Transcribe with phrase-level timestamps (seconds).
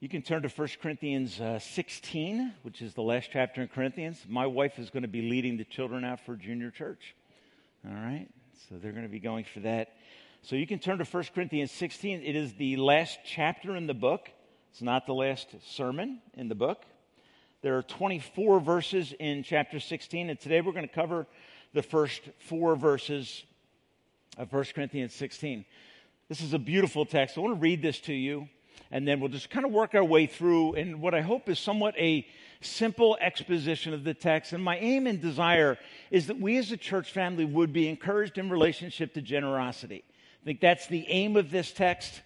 [0.00, 4.24] You can turn to 1 Corinthians uh, 16, which is the last chapter in Corinthians.
[4.28, 7.16] My wife is going to be leading the children out for junior church.
[7.84, 8.28] All right?
[8.68, 9.96] So they're going to be going for that.
[10.42, 12.22] So you can turn to 1 Corinthians 16.
[12.22, 14.30] It is the last chapter in the book,
[14.70, 16.84] it's not the last sermon in the book.
[17.62, 21.26] There are 24 verses in chapter 16, and today we're going to cover
[21.74, 23.42] the first four verses
[24.36, 25.64] of 1 Corinthians 16.
[26.28, 27.36] This is a beautiful text.
[27.36, 28.48] I want to read this to you,
[28.90, 31.58] and then we'll just kind of work our way through in what I hope is
[31.58, 32.26] somewhat a
[32.60, 34.52] simple exposition of the text.
[34.52, 35.78] And my aim and desire
[36.10, 40.04] is that we as a church family would be encouraged in relationship to generosity.
[40.42, 42.22] I think that's the aim of this text,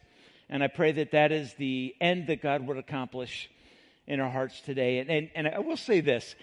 [0.48, 3.50] and I pray that that is the end that God would accomplish
[4.06, 4.98] in our hearts today.
[4.98, 6.34] And, and, and I will say this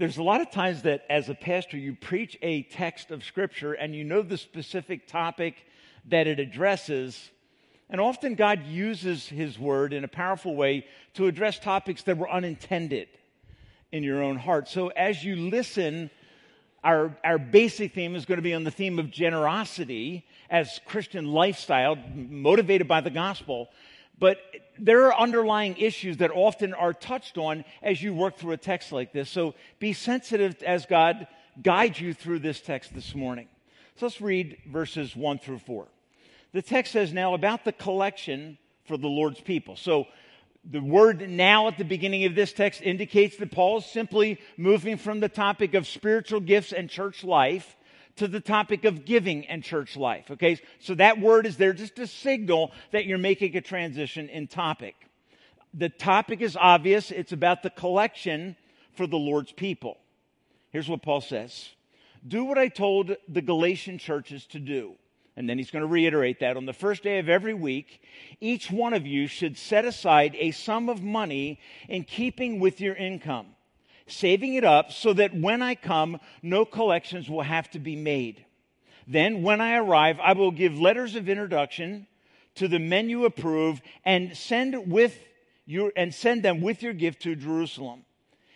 [0.00, 3.74] there's a lot of times that as a pastor, you preach a text of Scripture
[3.74, 5.56] and you know the specific topic
[6.06, 7.30] that it addresses.
[7.90, 12.30] And often God uses His Word in a powerful way to address topics that were
[12.30, 13.08] unintended
[13.90, 14.68] in your own heart.
[14.68, 16.10] So as you listen,
[16.84, 21.32] our, our basic theme is going to be on the theme of generosity as Christian
[21.32, 23.68] lifestyle, motivated by the gospel.
[24.18, 24.38] But
[24.78, 28.92] there are underlying issues that often are touched on as you work through a text
[28.92, 29.28] like this.
[29.28, 31.26] So be sensitive as God
[31.60, 33.48] guides you through this text this morning.
[33.96, 35.88] So let's read verses 1 through 4.
[36.52, 39.76] The text says now about the collection for the Lord's people.
[39.76, 40.06] So
[40.64, 44.96] the word now at the beginning of this text indicates that Paul is simply moving
[44.96, 47.76] from the topic of spiritual gifts and church life
[48.16, 50.30] to the topic of giving and church life.
[50.30, 54.46] Okay, so that word is there just to signal that you're making a transition in
[54.46, 54.94] topic.
[55.72, 58.56] The topic is obvious, it's about the collection
[58.92, 59.98] for the Lord's people.
[60.70, 61.70] Here's what Paul says
[62.26, 64.96] Do what I told the Galatian churches to do.
[65.36, 68.02] And then he's going to reiterate that on the first day of every week,
[68.40, 72.94] each one of you should set aside a sum of money in keeping with your
[72.94, 73.46] income
[74.12, 78.44] saving it up so that when I come, no collections will have to be made.
[79.06, 82.06] Then, when I arrive, I will give letters of introduction
[82.56, 85.18] to the men you approve and send with
[85.66, 88.04] your and send them with your gift to Jerusalem.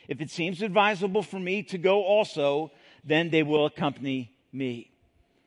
[0.06, 2.70] If it seems advisable for me to go also,
[3.04, 4.91] then they will accompany me.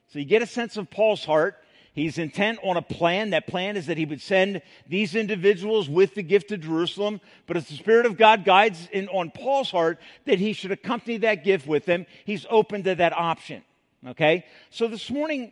[0.08, 1.58] So you get a sense of Paul's heart
[1.98, 3.32] He's intent on a plan.
[3.32, 7.20] That plan is that he would send these individuals with the gift to Jerusalem.
[7.48, 11.18] But as the Spirit of God guides in, on Paul's heart that he should accompany
[11.18, 13.64] that gift with them, he's open to that option.
[14.10, 14.46] Okay?
[14.70, 15.52] So this morning,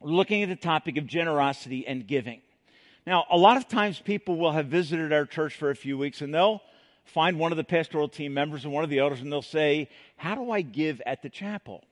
[0.00, 2.42] we're looking at the topic of generosity and giving.
[3.06, 6.20] Now, a lot of times people will have visited our church for a few weeks
[6.20, 6.62] and they'll
[7.04, 9.88] find one of the pastoral team members and one of the elders and they'll say,
[10.16, 11.84] How do I give at the chapel?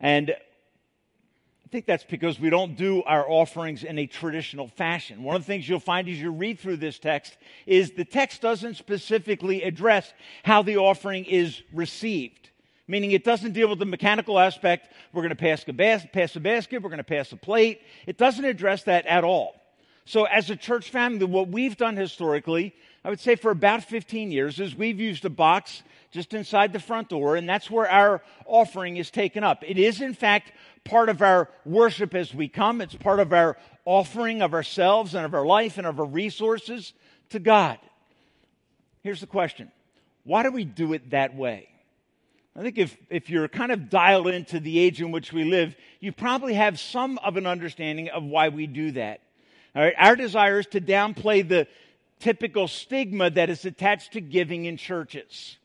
[0.00, 5.22] And I think that's because we don't do our offerings in a traditional fashion.
[5.22, 8.40] One of the things you'll find as you read through this text is the text
[8.40, 10.12] doesn't specifically address
[10.42, 12.50] how the offering is received.
[12.88, 14.92] Meaning it doesn't deal with the mechanical aspect.
[15.12, 16.82] We're going to pass a, bas- pass a basket.
[16.82, 17.82] We're going to pass a plate.
[18.04, 19.54] It doesn't address that at all.
[20.06, 22.74] So as a church family, what we've done historically,
[23.04, 26.80] I would say for about 15 years, is we've used a box just inside the
[26.80, 29.62] front door, and that's where our offering is taken up.
[29.66, 30.52] It is, in fact,
[30.84, 32.80] part of our worship as we come.
[32.80, 36.92] It's part of our offering of ourselves and of our life and of our resources
[37.30, 37.78] to God.
[39.02, 39.70] Here's the question
[40.24, 41.68] Why do we do it that way?
[42.56, 45.76] I think if, if you're kind of dialed into the age in which we live,
[46.00, 49.20] you probably have some of an understanding of why we do that.
[49.76, 51.68] All right, our desire is to downplay the
[52.18, 55.56] typical stigma that is attached to giving in churches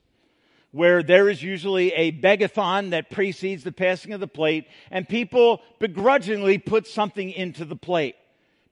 [0.75, 5.61] where there is usually a begathon that precedes the passing of the plate, and people
[5.79, 8.17] begrudgingly put something into the plate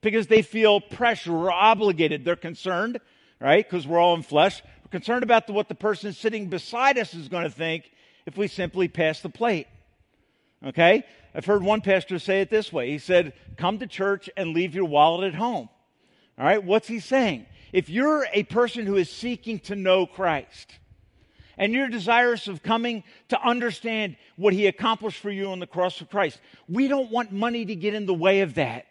[0.02, 2.26] because they feel pressure or obligated.
[2.26, 3.00] They're concerned,
[3.40, 3.66] right?
[3.66, 4.62] Because we're all in flesh.
[4.84, 7.90] We're concerned about the, what the person sitting beside us is going to think
[8.26, 9.68] if we simply pass the plate.
[10.66, 11.06] Okay?
[11.34, 12.92] I've heard one pastor say it this way.
[12.92, 15.70] He said, Come to church and leave your wallet at home.
[16.38, 16.62] All right?
[16.62, 17.46] What's he saying?
[17.72, 20.80] If you're a person who is seeking to know Christ,
[21.58, 26.02] and you're desirous of coming to understand what he accomplished for you on the cross
[26.02, 26.40] of Christ.
[26.68, 28.88] We don't want money to get in the way of that.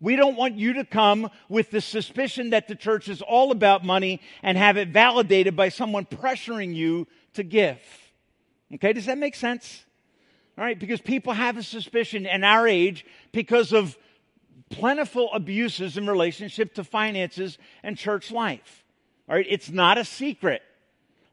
[0.00, 3.84] We don't want you to come with the suspicion that the church is all about
[3.84, 7.78] money and have it validated by someone pressuring you to give.
[8.74, 9.84] Okay, does that make sense?
[10.56, 13.98] All right, because people have a suspicion in our age because of
[14.70, 18.84] plentiful abuses in relationship to finances and church life.
[19.28, 20.62] All right, it's not a secret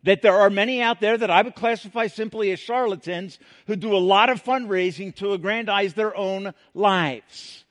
[0.04, 3.96] that there are many out there that I would classify simply as charlatans who do
[3.96, 7.66] a lot of fundraising to aggrandize their own lives.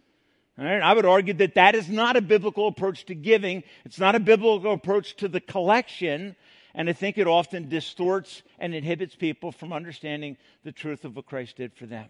[0.58, 0.81] Right?
[0.81, 3.62] I would argue that that is not a biblical approach to giving.
[3.84, 6.34] It's not a biblical approach to the collection.
[6.75, 11.26] And I think it often distorts and inhibits people from understanding the truth of what
[11.26, 12.06] Christ did for them.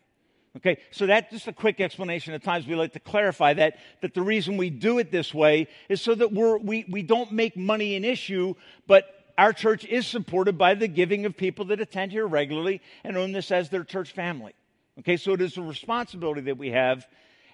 [0.57, 2.33] Okay, so that's just a quick explanation.
[2.33, 5.69] At times we like to clarify that, that the reason we do it this way
[5.91, 8.55] is so that we're, we, we don't make money an issue,
[8.87, 9.05] but
[9.39, 13.33] our church is supported by the giving of people that attend here regularly and own
[13.33, 14.55] this as their church family.
[14.99, 17.07] Okay, so it is a responsibility that we have.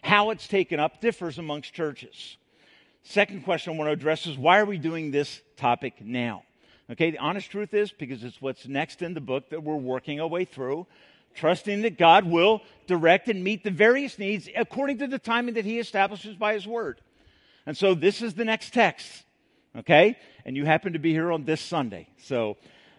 [0.03, 2.37] How it's taken up differs amongst churches.
[3.03, 6.45] Second question I want to address is why are we doing this topic now?
[6.91, 10.21] Okay, the honest truth is because it's what's next in the book that we're working
[10.21, 10.87] our way through
[11.35, 15.65] trusting that God will direct and meet the various needs according to the timing that
[15.65, 17.01] He establishes by His Word.
[17.67, 19.25] And so this is the next text,
[19.77, 20.19] okay?
[20.45, 22.09] And you happen to be here on this Sunday.
[22.19, 22.57] So,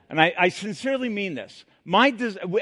[0.10, 1.66] and I, I sincerely mean this.
[1.86, 2.14] My,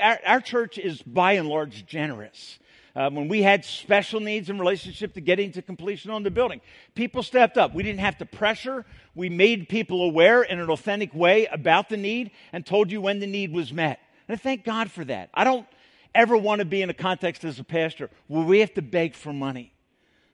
[0.02, 2.58] our, our, church is by and large generous.
[2.96, 6.60] Uh, when we had special needs in relationship to getting to completion on the building,
[6.96, 7.74] people stepped up.
[7.74, 8.86] We didn't have to pressure.
[9.16, 13.20] We made people aware in an authentic way about the need and told you when
[13.20, 14.00] the need was met.
[14.28, 15.30] And I thank God for that.
[15.34, 15.68] I don't
[16.14, 19.16] ever want to be in a context as a pastor where we have to beg
[19.16, 19.72] for money.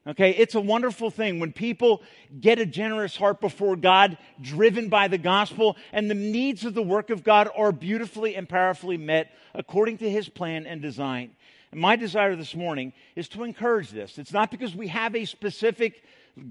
[0.08, 2.02] Okay, it's a wonderful thing when people
[2.40, 6.82] get a generous heart before God, driven by the gospel, and the needs of the
[6.82, 11.32] work of God are beautifully and powerfully met according to his plan and design.
[11.74, 14.18] And my desire this morning is to encourage this.
[14.18, 16.02] It's not because we have a specific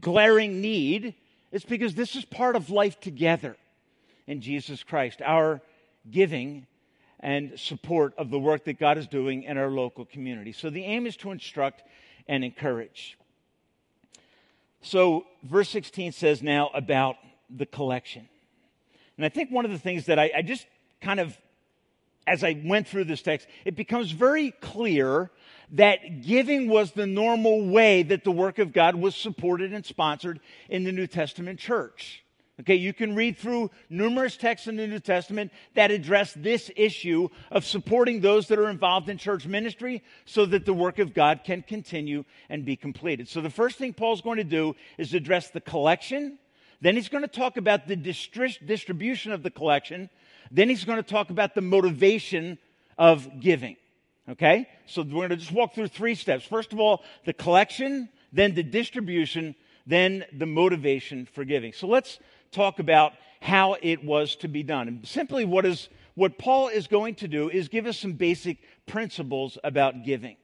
[0.03, 1.15] glaring need,
[1.51, 3.57] it's because this is part of life together
[4.27, 5.23] in Jesus Christ.
[5.25, 5.63] Our
[6.11, 6.67] giving
[7.21, 10.53] and support of the work that God is doing in our local community.
[10.53, 11.85] So the aim is to instruct
[12.29, 13.17] and encourage.
[14.87, 17.17] So, verse 16 says now about
[17.51, 18.29] the collection.
[19.17, 20.65] And I think one of the things that I, I just
[21.01, 21.37] kind of,
[22.25, 25.33] as I went through this text, it becomes very clear
[25.73, 30.39] that giving was the normal way that the work of God was supported and sponsored
[30.69, 32.23] in the New Testament church.
[32.59, 37.29] Okay, you can read through numerous texts in the New Testament that address this issue
[37.51, 41.43] of supporting those that are involved in church ministry so that the work of God
[41.45, 43.29] can continue and be completed.
[43.29, 46.39] So, the first thing Paul's going to do is address the collection.
[46.81, 50.09] Then he's going to talk about the distri- distribution of the collection.
[50.51, 52.57] Then he's going to talk about the motivation
[52.97, 53.77] of giving.
[54.31, 54.67] Okay?
[54.87, 56.47] So, we're going to just walk through three steps.
[56.47, 59.55] First of all, the collection, then the distribution,
[59.87, 61.75] then the motivation for giving.
[61.75, 62.19] So, let's
[62.53, 64.89] talk about how it was to be done.
[64.89, 68.59] And simply what is what Paul is going to do is give us some basic
[68.87, 70.37] principles about giving.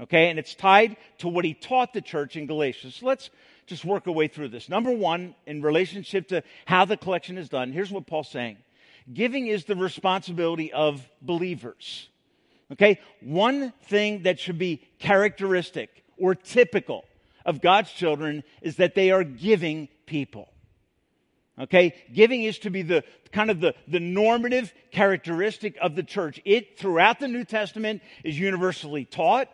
[0.00, 2.90] Okay, and it's tied to what he taught the church in Galatia.
[2.90, 3.30] So let's
[3.66, 4.68] just work our way through this.
[4.68, 8.56] Number one, in relationship to how the collection is done, here's what Paul's saying
[9.12, 12.08] giving is the responsibility of believers.
[12.72, 17.04] Okay, one thing that should be characteristic or typical
[17.44, 20.48] of God's children is that they are giving people.
[21.58, 21.94] Okay?
[22.12, 26.40] Giving is to be the kind of the, the normative characteristic of the church.
[26.44, 29.48] It, throughout the New Testament, is universally taught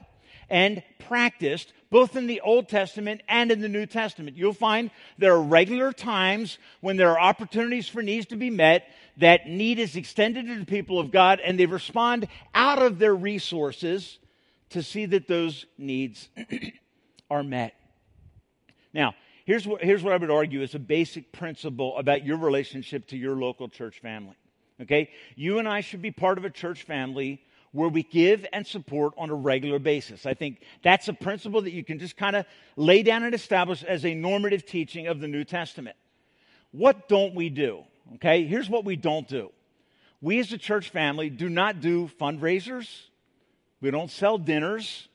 [0.48, 4.36] and practiced both in the Old Testament and in the New Testament.
[4.36, 8.88] You'll find there are regular times when there are opportunities for needs to be met,
[9.16, 13.14] that need is extended to the people of God, and they respond out of their
[13.14, 14.18] resources
[14.70, 16.28] to see that those needs
[17.30, 17.74] are met.
[18.94, 19.14] Now,
[19.50, 23.16] Here's what, here's what I would argue is a basic principle about your relationship to
[23.16, 24.36] your local church family.
[24.80, 25.10] Okay?
[25.34, 27.42] You and I should be part of a church family
[27.72, 30.24] where we give and support on a regular basis.
[30.24, 33.82] I think that's a principle that you can just kind of lay down and establish
[33.82, 35.96] as a normative teaching of the New Testament.
[36.70, 37.82] What don't we do?
[38.14, 38.44] Okay?
[38.44, 39.50] Here's what we don't do.
[40.20, 42.88] We as a church family do not do fundraisers,
[43.80, 45.08] we don't sell dinners,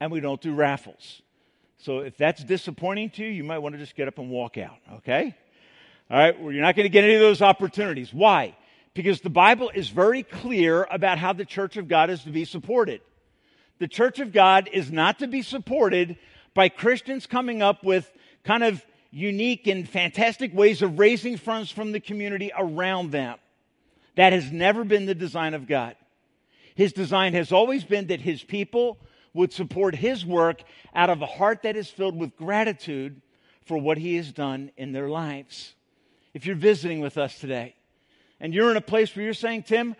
[0.00, 1.22] and we don't do raffles.
[1.82, 4.58] So if that's disappointing to you, you might want to just get up and walk
[4.58, 5.34] out, okay?
[6.10, 8.12] All right, well, you're not going to get any of those opportunities.
[8.12, 8.54] Why?
[8.92, 12.44] Because the Bible is very clear about how the church of God is to be
[12.44, 13.00] supported.
[13.78, 16.18] The church of God is not to be supported
[16.52, 18.10] by Christians coming up with
[18.44, 23.38] kind of unique and fantastic ways of raising funds from the community around them.
[24.16, 25.96] That has never been the design of God.
[26.74, 28.98] His design has always been that his people
[29.34, 30.62] would support his work
[30.94, 33.20] out of a heart that is filled with gratitude
[33.64, 35.74] for what he has done in their lives.
[36.34, 37.74] If you're visiting with us today
[38.40, 39.94] and you're in a place where you're saying, Tim,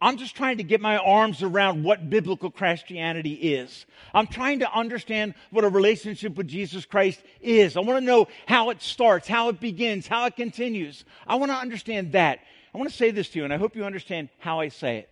[0.00, 3.86] I'm just trying to get my arms around what biblical Christianity is.
[4.12, 7.76] I'm trying to understand what a relationship with Jesus Christ is.
[7.76, 11.04] I want to know how it starts, how it begins, how it continues.
[11.26, 12.40] I want to understand that.
[12.74, 14.98] I want to say this to you, and I hope you understand how I say
[14.98, 15.10] it.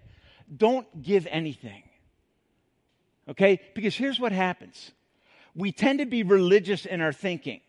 [0.54, 1.84] Don't give anything
[3.28, 3.60] Okay?
[3.74, 4.92] Because here's what happens
[5.54, 7.60] we tend to be religious in our thinking.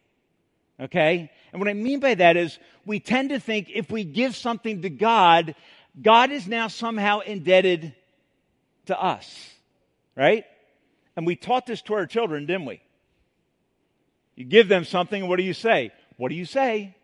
[0.79, 1.29] Okay?
[1.51, 4.81] And what I mean by that is we tend to think if we give something
[4.81, 5.55] to God,
[6.01, 7.93] God is now somehow indebted
[8.85, 9.49] to us.
[10.15, 10.45] Right?
[11.15, 12.81] And we taught this to our children, didn't we?
[14.35, 15.91] You give them something, what do you say?
[16.17, 16.95] What do you say?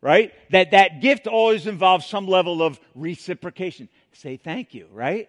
[0.00, 0.32] Right?
[0.50, 3.88] That that gift always involves some level of reciprocation.
[4.12, 5.28] Say thank you, right?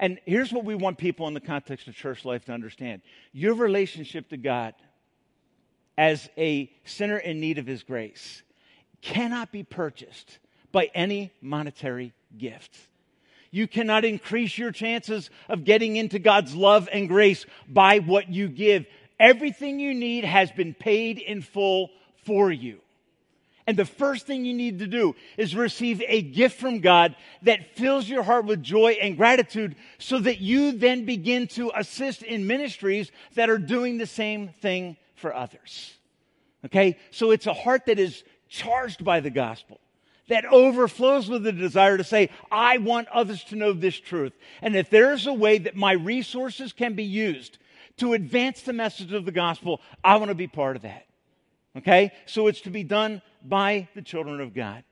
[0.00, 3.02] And here's what we want people in the context of church life to understand.
[3.32, 4.74] Your relationship to God
[5.98, 8.42] as a sinner in need of his grace
[9.02, 10.38] cannot be purchased
[10.72, 12.74] by any monetary gift.
[13.50, 18.48] You cannot increase your chances of getting into God's love and grace by what you
[18.48, 18.86] give.
[19.18, 21.90] Everything you need has been paid in full
[22.24, 22.80] for you.
[23.70, 27.76] And the first thing you need to do is receive a gift from God that
[27.76, 32.48] fills your heart with joy and gratitude so that you then begin to assist in
[32.48, 35.94] ministries that are doing the same thing for others.
[36.64, 36.98] Okay?
[37.12, 39.78] So it's a heart that is charged by the gospel,
[40.26, 44.32] that overflows with the desire to say, I want others to know this truth.
[44.62, 47.58] And if there's a way that my resources can be used
[47.98, 51.06] to advance the message of the gospel, I want to be part of that.
[51.76, 52.10] Okay?
[52.26, 54.84] So it's to be done by the children of God.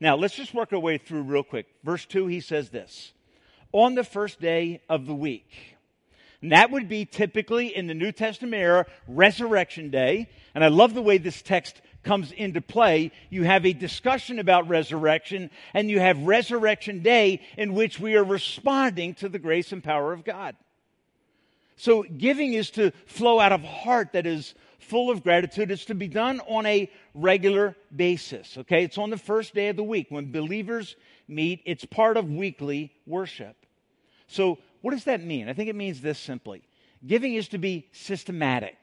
[0.00, 1.66] Now, let's just work our way through real quick.
[1.82, 3.12] Verse 2, he says this
[3.72, 5.76] On the first day of the week.
[6.40, 10.28] And that would be typically in the New Testament era, Resurrection Day.
[10.54, 13.10] And I love the way this text comes into play.
[13.28, 18.24] You have a discussion about resurrection, and you have Resurrection Day in which we are
[18.24, 20.54] responding to the grace and power of God.
[21.76, 25.70] So giving is to flow out of heart that is full of gratitude.
[25.70, 28.56] It's to be done on a regular basis.
[28.58, 28.84] Okay.
[28.84, 31.62] It's on the first day of the week when believers meet.
[31.64, 33.56] It's part of weekly worship.
[34.26, 35.48] So what does that mean?
[35.48, 36.62] I think it means this simply.
[37.06, 38.76] Giving is to be systematic.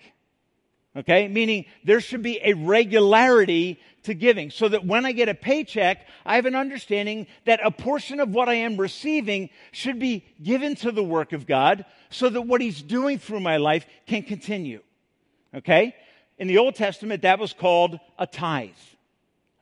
[0.98, 1.28] Okay?
[1.28, 6.08] Meaning there should be a regularity to giving so that when I get a paycheck,
[6.26, 10.76] I have an understanding that a portion of what I am receiving should be given
[10.78, 14.82] to the work of God so that what He's doing through my life can continue.
[15.56, 15.96] Okay?
[16.38, 18.72] In the Old Testament, that was called a tithe.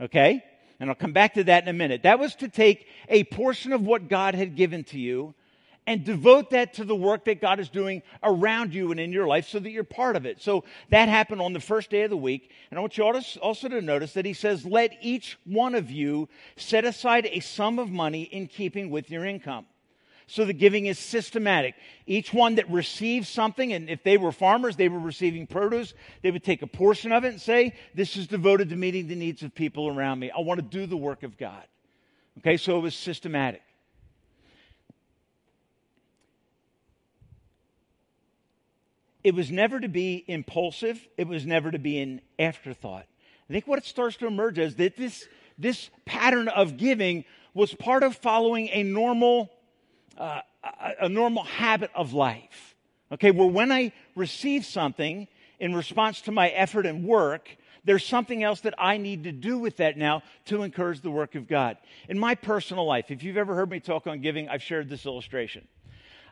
[0.02, 0.44] Okay?
[0.80, 2.04] And I'll come back to that in a minute.
[2.04, 5.34] That was to take a portion of what God had given to you
[5.86, 9.28] and devote that to the work that God is doing around you and in your
[9.28, 10.42] life so that you're part of it.
[10.42, 12.52] So that happened on the first day of the week.
[12.72, 16.30] And I want you also to notice that he says, let each one of you
[16.56, 19.66] set aside a sum of money in keeping with your income.
[20.28, 21.76] So the giving is systematic.
[22.06, 26.32] Each one that receives something, and if they were farmers, they were receiving produce, they
[26.32, 29.44] would take a portion of it and say, This is devoted to meeting the needs
[29.44, 30.32] of people around me.
[30.32, 31.64] I want to do the work of God.
[32.40, 33.62] Okay, so it was systematic.
[39.24, 43.06] it was never to be impulsive, it was never to be an afterthought.
[43.50, 45.28] I think what it starts to emerge is that this,
[45.58, 49.52] this pattern of giving was part of following a normal,
[50.18, 50.42] uh,
[51.00, 52.76] a, normal habit of life.
[53.12, 55.28] Okay, where when I receive something
[55.60, 57.50] in response to my effort and work,
[57.86, 61.36] there's something else that I need to do with that now to encourage the work
[61.36, 61.78] of God.
[62.08, 65.06] In my personal life, if you've ever heard me talk on giving, I've shared this
[65.06, 65.68] illustration.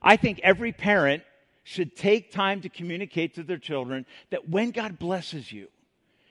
[0.02, 1.24] I think every parent
[1.64, 5.68] should take time to communicate to their children that when God blesses you,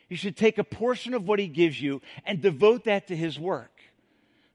[0.08, 3.38] you should take a portion of what He gives you and devote that to His
[3.38, 3.70] work.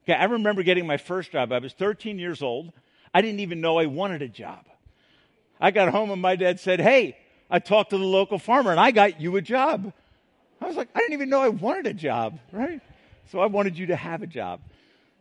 [0.03, 1.51] Okay, I remember getting my first job.
[1.51, 2.73] I was 13 years old.
[3.15, 4.65] I didn't even know I wanted a job.
[5.57, 7.17] I got home and my dad said, Hey,
[7.49, 9.93] I talked to the local farmer and I got you a job.
[10.59, 12.81] I was like, I didn't even know I wanted a job, right?
[13.31, 14.59] So I wanted you to have a job.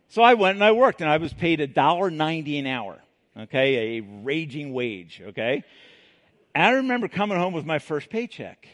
[0.09, 2.99] So I went and I worked and I was paid $1.90 an hour
[3.39, 5.65] okay, a raging wage, okay?
[6.55, 8.67] And I remember coming home with my first paycheck.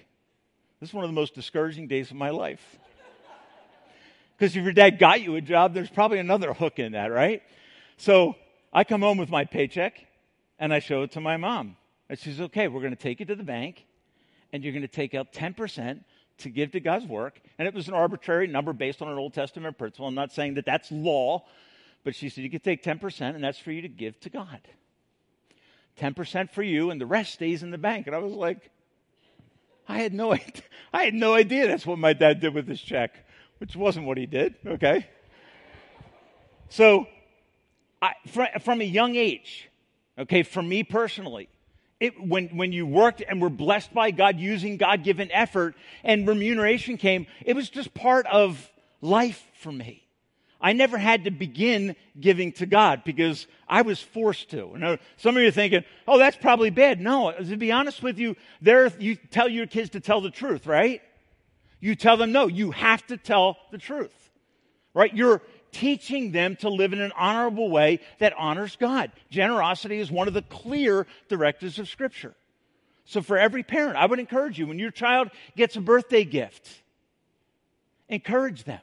[0.80, 2.78] This is one of the most discouraging days of my life.
[4.36, 7.42] Because if your dad got you a job, there's probably another hook in that, right?
[7.98, 8.36] So
[8.72, 10.06] I come home with my paycheck
[10.58, 11.76] and I show it to my mom.
[12.08, 13.86] And she says, okay, we're going to take it to the bank
[14.52, 16.04] and you're going to take out 10%
[16.38, 17.40] to give to God's work.
[17.58, 20.06] And it was an arbitrary number based on an Old Testament principle.
[20.06, 21.44] I'm not saying that that's law,
[22.04, 24.60] but she said, You can take 10%, and that's for you to give to God.
[25.98, 28.06] 10% for you, and the rest stays in the bank.
[28.06, 28.70] And I was like,
[29.88, 30.62] I had no idea.
[30.92, 33.14] I had no idea that's what my dad did with his check,
[33.58, 35.06] which wasn't what he did, okay?
[36.68, 37.06] So,
[38.02, 38.14] I,
[38.60, 39.68] from a young age,
[40.18, 41.48] okay, for me personally,
[41.98, 46.26] it, when, when you worked and were blessed by God using God given effort and
[46.26, 48.70] remuneration came, it was just part of
[49.02, 50.02] life for me.
[50.62, 54.76] I never had to begin giving to God because I was forced to.
[54.76, 57.00] Now, some of you are thinking, oh, that's probably bad.
[57.00, 60.66] No, to be honest with you, there you tell your kids to tell the truth,
[60.66, 61.00] right?
[61.80, 64.30] You tell them, no, you have to tell the truth,
[64.92, 65.14] right?
[65.14, 65.40] You're
[65.72, 69.12] teaching them to live in an honorable way that honors God.
[69.30, 72.34] Generosity is one of the clear directives of Scripture.
[73.04, 76.68] So, for every parent, I would encourage you when your child gets a birthday gift,
[78.08, 78.80] encourage them.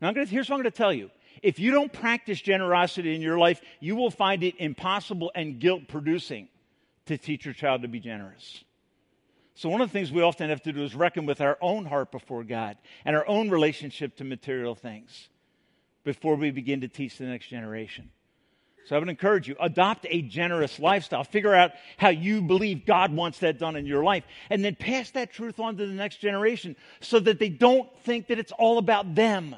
[0.00, 1.10] Now, gonna, here's what I'm going to tell you.
[1.42, 5.88] If you don't practice generosity in your life, you will find it impossible and guilt
[5.88, 6.48] producing
[7.06, 8.64] to teach your child to be generous.
[9.54, 11.84] So, one of the things we often have to do is reckon with our own
[11.84, 15.28] heart before God and our own relationship to material things
[16.04, 18.10] before we begin to teach the next generation.
[18.86, 21.24] So, I would encourage you adopt a generous lifestyle.
[21.24, 25.10] Figure out how you believe God wants that done in your life, and then pass
[25.12, 28.76] that truth on to the next generation so that they don't think that it's all
[28.76, 29.56] about them.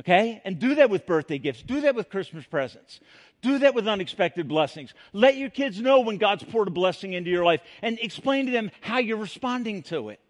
[0.00, 0.42] Okay?
[0.44, 1.62] And do that with birthday gifts.
[1.62, 2.98] Do that with Christmas presents.
[3.42, 4.92] Do that with unexpected blessings.
[5.12, 8.52] Let your kids know when God's poured a blessing into your life and explain to
[8.52, 10.20] them how you're responding to it.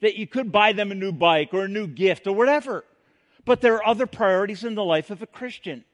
[0.00, 2.84] That you could buy them a new bike or a new gift or whatever.
[3.44, 5.84] But there are other priorities in the life of a Christian.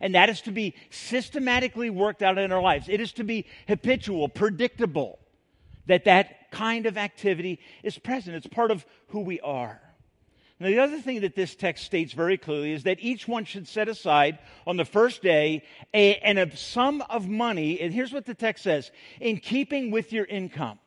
[0.00, 2.88] And that is to be systematically worked out in our lives.
[2.88, 5.18] It is to be habitual, predictable,
[5.86, 8.36] that that kind of activity is present.
[8.36, 9.80] It's part of who we are.
[10.62, 13.66] Now, the other thing that this text states very clearly is that each one should
[13.66, 18.34] set aside on the first day a, a sum of money, and here's what the
[18.34, 20.78] text says in keeping with your income.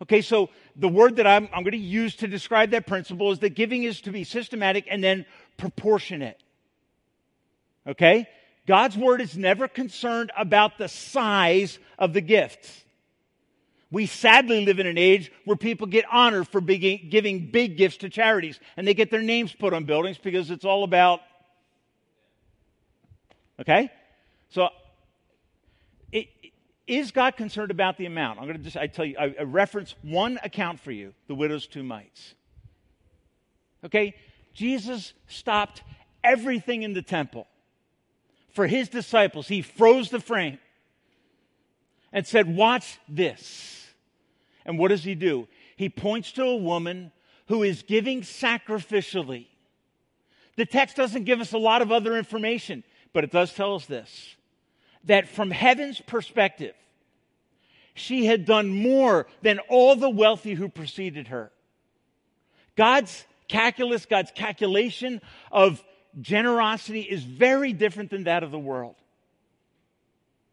[0.00, 3.40] Okay, so the word that I'm, I'm going to use to describe that principle is
[3.40, 5.26] that giving is to be systematic and then
[5.56, 6.40] proportionate.
[7.86, 8.28] Okay?
[8.66, 12.84] God's word is never concerned about the size of the gifts.
[13.90, 17.96] We sadly live in an age where people get honored for big, giving big gifts
[17.98, 21.20] to charities, and they get their names put on buildings because it's all about.
[23.58, 23.90] Okay?
[24.50, 24.68] So,
[26.12, 26.28] it,
[26.88, 28.38] is God concerned about the amount?
[28.38, 31.34] I'm going to just, I tell you, I, I reference one account for you the
[31.34, 32.34] widow's two mites.
[33.84, 34.14] Okay?
[34.54, 35.82] Jesus stopped
[36.24, 37.46] everything in the temple
[38.50, 39.46] for his disciples.
[39.46, 40.58] He froze the frame
[42.12, 43.86] and said, Watch this.
[44.64, 45.46] And what does he do?
[45.76, 47.12] He points to a woman
[47.46, 49.46] who is giving sacrificially.
[50.56, 52.82] The text doesn't give us a lot of other information,
[53.12, 54.36] but it does tell us this
[55.08, 56.74] that from heaven's perspective,
[57.94, 61.50] she had done more than all the wealthy who preceded her.
[62.76, 65.82] God's calculus, God's calculation of
[66.20, 68.94] generosity is very different than that of the world.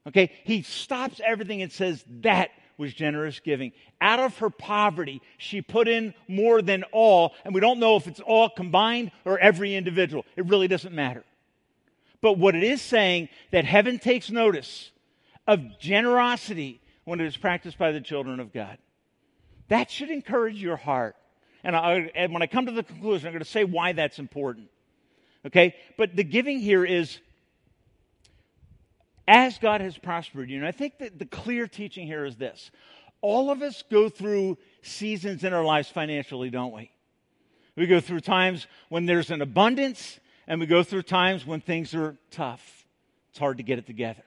[0.08, 3.74] Okay, he stops everything and says, That was generous giving.
[4.02, 8.08] Out of her poverty, she put in more than all, and we don't know if
[8.08, 10.26] it's all combined or every individual.
[10.36, 11.24] It really doesn't matter.
[12.26, 14.90] But what it is saying that heaven takes notice
[15.46, 18.80] of generosity when it is practiced by the children of God.
[19.68, 21.16] That should encourage your heart.
[21.64, 24.18] And, I, and when I come to the conclusion, I'm going to say why that's
[24.18, 24.70] important.
[25.46, 25.76] Okay?
[25.98, 27.20] But the giving here is
[29.28, 30.58] as God has prospered you.
[30.58, 32.72] And I think that the clear teaching here is this
[33.22, 36.90] all of us go through seasons in our lives financially, don't we?
[37.76, 41.94] We go through times when there's an abundance, and we go through times when things
[41.94, 42.86] are tough.
[43.30, 44.24] It's hard to get it together.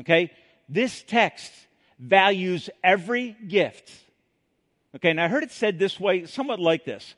[0.00, 0.32] Okay?
[0.68, 1.52] This text
[1.98, 3.90] values every gift.
[4.94, 7.14] Okay, and I heard it said this way, somewhat like this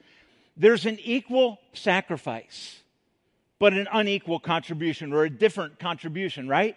[0.57, 2.81] there's an equal sacrifice
[3.59, 6.77] but an unequal contribution or a different contribution, right?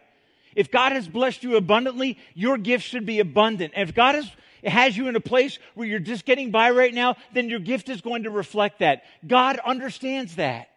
[0.56, 3.74] If God has blessed you abundantly, your gift should be abundant.
[3.76, 4.30] And if God has,
[4.63, 7.88] has you in a place where you're just getting by right now, then your gift
[7.88, 9.04] is going to reflect that.
[9.26, 10.70] God understands that.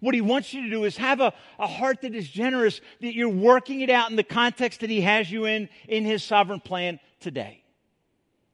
[0.00, 3.14] What he wants you to do is have a, a heart that is generous, that
[3.14, 6.60] you're working it out in the context that he has you in, in his sovereign
[6.60, 7.62] plan today.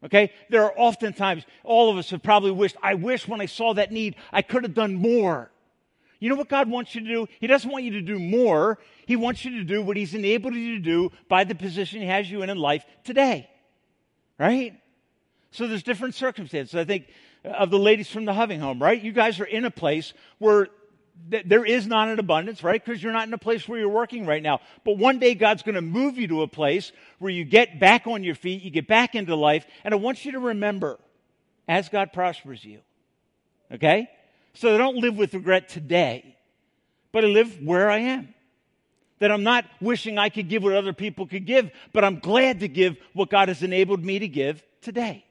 [0.04, 0.32] Okay?
[0.48, 3.92] There are oftentimes, all of us have probably wished, I wish when I saw that
[3.92, 5.50] need, I could have done more.
[6.18, 7.26] You know what God wants you to do?
[7.40, 8.78] He doesn't want you to do more.
[9.04, 12.06] He wants you to do what He's enabled you to do by the position He
[12.06, 13.50] has you in in life today.
[14.38, 14.80] Right?
[15.50, 16.74] So there's different circumstances.
[16.74, 17.08] I think
[17.44, 19.00] of the ladies from the Hoving Home, right?
[19.00, 20.68] You guys are in a place where
[21.30, 22.82] th- there is not an abundance, right?
[22.84, 24.60] Because you're not in a place where you're working right now.
[24.84, 28.06] But one day God's going to move you to a place where you get back
[28.06, 30.98] on your feet, you get back into life, and I want you to remember
[31.68, 32.80] as God prospers you.
[33.72, 34.08] Okay?
[34.54, 36.36] So I don't live with regret today,
[37.12, 38.34] but I live where I am.
[39.20, 42.60] That I'm not wishing I could give what other people could give, but I'm glad
[42.60, 45.24] to give what God has enabled me to give today.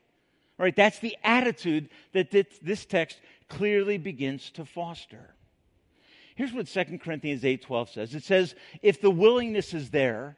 [0.58, 3.20] All right, that's the attitude that this text
[3.50, 5.36] clearly begins to foster.
[6.36, 8.16] Here's what 2 Corinthians 8:12 says.
[8.16, 10.38] It says, "If the willingness is there,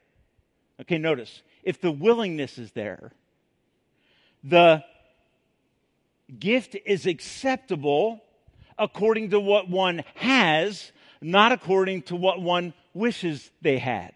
[0.81, 3.13] okay, notice, if the willingness is there,
[4.43, 4.83] the
[6.37, 8.23] gift is acceptable
[8.77, 14.13] according to what one has, not according to what one wishes they had."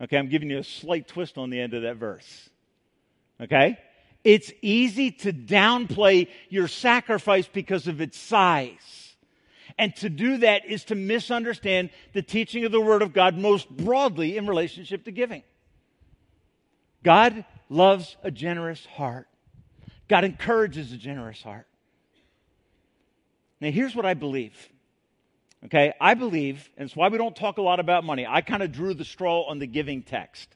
[0.00, 2.50] Okay, I'm giving you a slight twist on the end of that verse.
[3.40, 3.78] Okay?
[4.24, 9.09] It's easy to downplay your sacrifice because of its size.
[9.80, 13.66] And to do that is to misunderstand the teaching of the Word of God most
[13.70, 15.42] broadly in relationship to giving.
[17.02, 19.26] God loves a generous heart.
[20.06, 21.66] God encourages a generous heart.
[23.58, 24.68] Now, here's what I believe.
[25.64, 28.26] Okay, I believe, and it's why we don't talk a lot about money.
[28.26, 30.54] I kind of drew the straw on the giving text.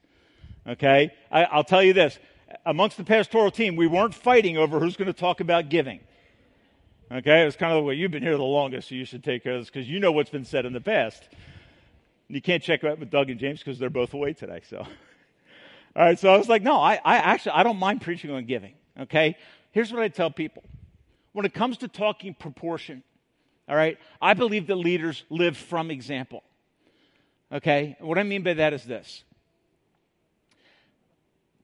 [0.67, 2.19] Okay, I, will tell you this
[2.67, 6.01] amongst the pastoral team, we weren't fighting over who's going to talk about giving.
[7.13, 9.43] Okay, it's kind of the way you've been here the longest, so you should take
[9.43, 11.23] care of this because you know what's been said in the past.
[12.29, 14.63] You can't check out with Doug and James because they're both away today.
[14.69, 14.87] So, all
[15.95, 16.19] right.
[16.19, 18.73] So I was like, no, I, I actually I don't mind preaching on giving.
[18.99, 19.37] Okay.
[19.73, 20.65] Here's what I tell people:
[21.33, 23.03] when it comes to talking proportion,
[23.69, 26.43] all right, I believe that leaders live from example.
[27.53, 27.97] Okay.
[28.01, 29.25] What I mean by that is this: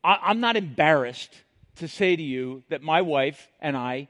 [0.04, 1.34] I, am not embarrassed
[1.76, 4.08] to say to you that my wife and I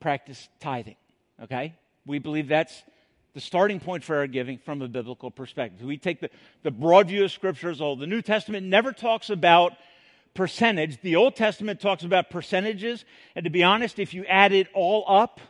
[0.00, 0.96] practice tithing,
[1.42, 1.74] okay?
[2.06, 2.82] We believe that's
[3.34, 5.86] the starting point for our giving from a biblical perspective.
[5.86, 6.30] We take the,
[6.62, 7.96] the broad view of Scripture as a whole.
[7.96, 9.72] The New Testament never talks about
[10.34, 11.00] percentage.
[11.02, 13.04] The Old Testament talks about percentages.
[13.34, 15.40] And to be honest, if you add it all up,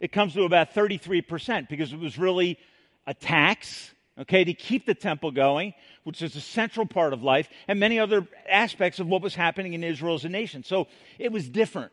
[0.00, 2.58] it comes to about 33% because it was really
[3.06, 7.48] a tax okay, to keep the temple going, which is a central part of life,
[7.68, 10.64] and many other aspects of what was happening in Israel as a nation.
[10.64, 11.92] So it was different,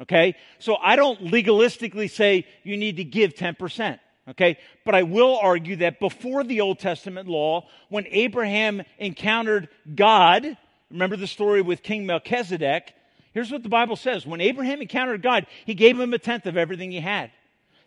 [0.00, 0.34] okay?
[0.58, 3.98] So I don't legalistically say you need to give 10%.
[4.28, 10.56] Okay, but I will argue that before the Old Testament law, when Abraham encountered God,
[10.92, 12.94] remember the story with King Melchizedek?
[13.34, 16.56] Here's what the Bible says When Abraham encountered God, he gave him a tenth of
[16.56, 17.32] everything he had.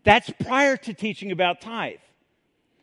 [0.04, 2.00] That's prior to teaching about tithe.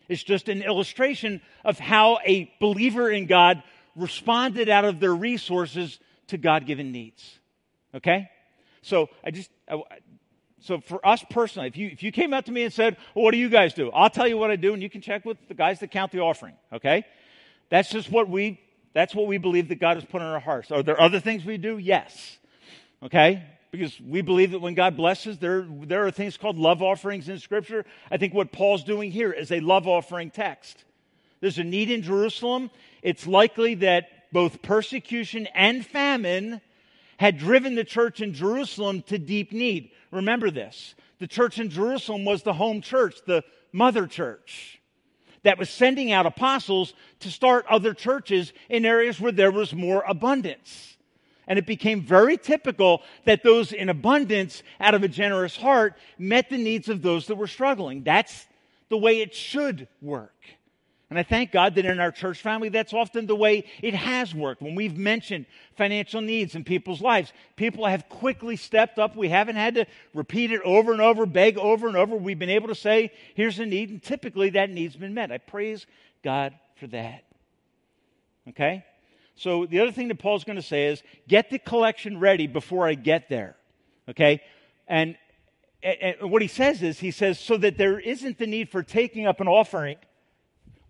[0.08, 3.62] It's just an illustration of how a believer in God
[3.94, 7.38] responded out of their resources to God given needs.
[7.94, 8.30] Okay?
[8.83, 9.83] So I just, I,
[10.61, 13.25] so for us personally, if you, if you came up to me and said, well,
[13.25, 13.90] what do you guys do?
[13.90, 16.12] I'll tell you what I do, and you can check with the guys that count
[16.12, 16.55] the offering.
[16.73, 17.05] Okay?
[17.68, 18.61] That's just what we,
[18.92, 20.71] that's what we believe that God has put in our hearts.
[20.71, 21.79] Are there other things we do?
[21.79, 22.38] Yes.
[23.03, 23.42] Okay?
[23.73, 27.38] because we believe that when God blesses, there, there are things called love offerings in
[27.38, 27.87] Scripture.
[28.11, 30.85] I think what Paul's doing here is a love offering text.
[31.40, 32.71] There's a need in Jerusalem.
[33.03, 36.61] It's likely that both persecution and famine
[37.22, 39.92] had driven the church in Jerusalem to deep need.
[40.11, 44.80] Remember this the church in Jerusalem was the home church, the mother church
[45.44, 50.02] that was sending out apostles to start other churches in areas where there was more
[50.08, 50.96] abundance.
[51.46, 56.50] And it became very typical that those in abundance, out of a generous heart, met
[56.50, 58.02] the needs of those that were struggling.
[58.02, 58.48] That's
[58.88, 60.35] the way it should work.
[61.12, 64.35] And I thank God that in our church family, that's often the way it has
[64.35, 64.62] worked.
[64.62, 65.44] When we've mentioned
[65.77, 69.14] financial needs in people's lives, people have quickly stepped up.
[69.14, 72.16] We haven't had to repeat it over and over, beg over and over.
[72.16, 75.31] We've been able to say, here's a need, and typically that need's been met.
[75.31, 75.85] I praise
[76.25, 77.25] God for that.
[78.48, 78.83] Okay?
[79.35, 82.88] So the other thing that Paul's going to say is get the collection ready before
[82.88, 83.55] I get there.
[84.09, 84.40] Okay?
[84.88, 85.18] And,
[85.83, 89.27] and, what he says is, he says, so that there isn't the need for taking
[89.27, 89.98] up an offering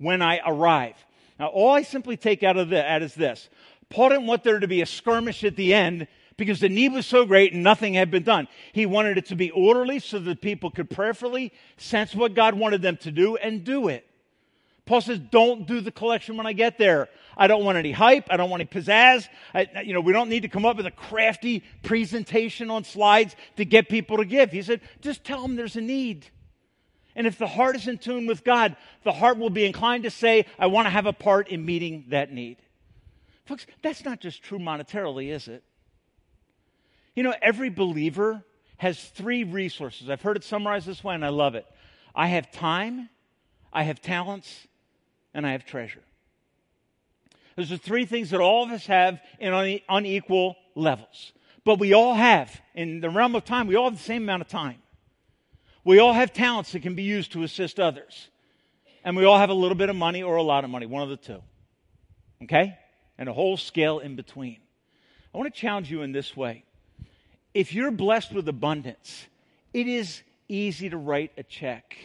[0.02, 0.96] when I arrive.
[1.38, 3.48] Now, all I simply take out of that is this
[3.88, 7.06] Paul didn't want there to be a skirmish at the end because the need was
[7.06, 8.48] so great and nothing had been done.
[8.72, 12.82] He wanted it to be orderly so that people could prayerfully sense what God wanted
[12.82, 14.06] them to do and do it.
[14.84, 17.08] Paul says, don't do the collection when I get there.
[17.36, 18.26] I don't want any hype.
[18.30, 19.28] I don't want any pizzazz.
[19.54, 23.36] I, you know, we don't need to come up with a crafty presentation on slides
[23.56, 24.50] to get people to give.
[24.50, 26.26] He said, just tell them there's a need.
[27.14, 30.10] And if the heart is in tune with God, the heart will be inclined to
[30.10, 32.56] say, I want to have a part in meeting that need.
[33.44, 35.62] Folks, that's not just true monetarily, is it?
[37.14, 38.42] You know, every believer
[38.78, 40.08] has three resources.
[40.08, 41.66] I've heard it summarized this way, and I love it.
[42.14, 43.08] I have time,
[43.72, 44.66] I have talents,
[45.34, 46.02] and I have treasure.
[47.56, 51.32] Those are three things that all of us have in unequal levels.
[51.64, 54.42] But we all have, in the realm of time, we all have the same amount
[54.42, 54.81] of time.
[55.84, 58.28] We all have talents that can be used to assist others.
[59.04, 61.02] And we all have a little bit of money or a lot of money, one
[61.02, 61.42] of the two.
[62.44, 62.78] Okay?
[63.18, 64.58] And a whole scale in between.
[65.34, 66.64] I want to challenge you in this way.
[67.54, 69.26] if you're blessed with abundance,
[69.74, 71.96] it is easy to write a check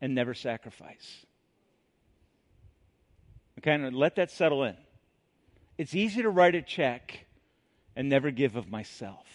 [0.00, 1.26] and never sacrifice.
[3.58, 4.76] Okay, and let that settle in.
[5.78, 7.26] It's easy to write a check
[7.94, 9.26] and never give of myself.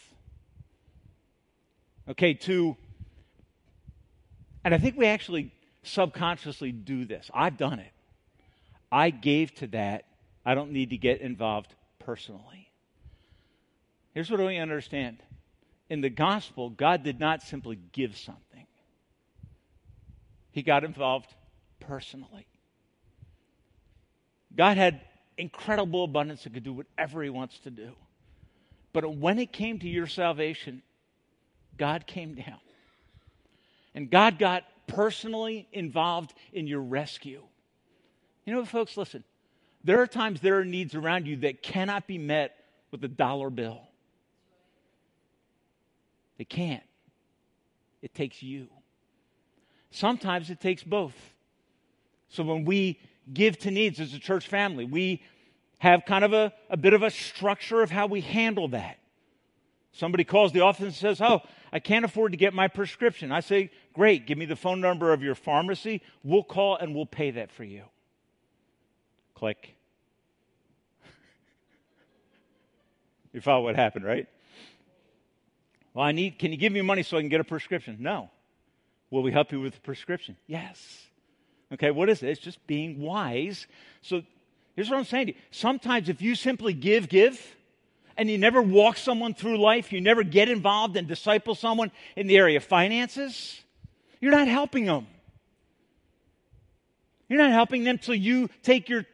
[2.10, 2.76] Okay, to,
[4.68, 5.54] and I think we actually
[5.84, 7.32] subconsciously do this.
[7.34, 7.94] I've done it.
[8.92, 10.04] I gave to that.
[10.46, 12.70] I don't need to get involved personally.
[14.14, 15.20] Here's what we understand
[15.90, 18.68] in the gospel, God did not simply give something,
[20.52, 21.34] He got involved
[21.80, 22.46] personally.
[24.54, 25.00] God had
[25.38, 27.92] incredible abundance and could do whatever He wants to do.
[28.92, 30.82] But when it came to your salvation,
[31.78, 32.60] God came down.
[33.98, 37.42] And God got personally involved in your rescue.
[38.46, 39.24] You know, folks, listen.
[39.84, 43.50] There are times there are needs around you that cannot be met with a dollar
[43.50, 43.82] bill.
[46.38, 46.84] They can't.
[48.04, 48.68] It takes you.
[49.90, 51.16] Sometimes it takes both.
[52.30, 53.00] So when we
[53.34, 55.24] give to needs as a church family, we
[55.80, 59.00] have kind of a, a bit of a structure of how we handle that.
[59.98, 61.42] Somebody calls the office and says, Oh,
[61.74, 63.32] I can't afford to get my prescription.
[63.32, 66.04] I say, Great, give me the phone number of your pharmacy.
[66.24, 67.82] We'll call and we'll pay that for you.
[69.34, 69.76] Click.
[73.34, 74.28] you follow what happened, right?
[75.96, 77.98] Well, I need, can you give me money so I can get a prescription?
[78.00, 78.30] No.
[79.10, 80.38] Will we help you with the prescription?
[80.46, 81.08] Yes.
[81.74, 82.30] Okay, what is it?
[82.30, 83.66] It's just being wise.
[84.04, 84.22] So
[84.76, 85.40] here's what I'm saying to you.
[85.50, 87.57] Sometimes if you simply give, give,
[88.18, 92.28] and you never walk someone through life, you never get involved and disciple someone in
[92.28, 93.62] the area of finances,
[94.20, 95.08] you're not helping them.
[97.30, 99.06] You're not helping them till you take your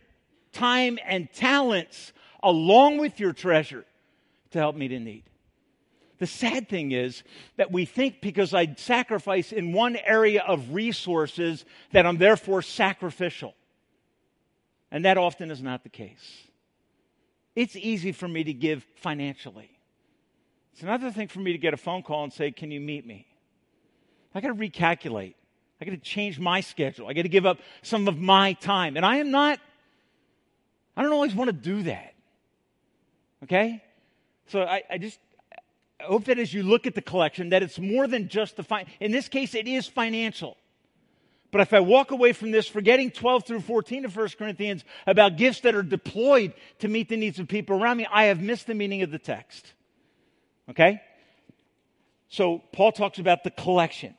[0.52, 3.86] time and talents along with your treasure
[4.52, 5.24] to help meet a need.
[6.20, 7.24] The sad thing is
[7.58, 13.56] that we think because I sacrifice in one area of resources that I'm therefore sacrificial.
[14.92, 16.48] And that often is not the case.
[17.56, 19.70] It's easy for me to give financially.
[20.74, 23.06] It's another thing for me to get a phone call and say, Can you meet
[23.06, 23.28] me?
[24.34, 25.36] I got to recalculate.
[25.80, 27.08] I got to change my schedule.
[27.08, 28.98] I got to give up some of my time.
[28.98, 29.60] And I am not,
[30.96, 32.14] I don't always want to do that.
[33.44, 33.84] Okay?
[34.48, 35.20] So I, I just,
[36.00, 38.64] I hope that as you look at the collection, that it's more than just the
[38.64, 40.58] fin- in this case, it is financial.
[41.54, 45.38] But if I walk away from this forgetting 12 through 14 of 1 Corinthians about
[45.38, 48.66] gifts that are deployed to meet the needs of people around me, I have missed
[48.66, 49.72] the meaning of the text.
[50.68, 51.00] Okay?
[52.28, 54.16] So Paul talks about the collection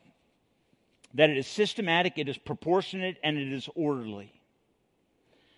[1.14, 4.32] that it is systematic, it is proportionate, and it is orderly.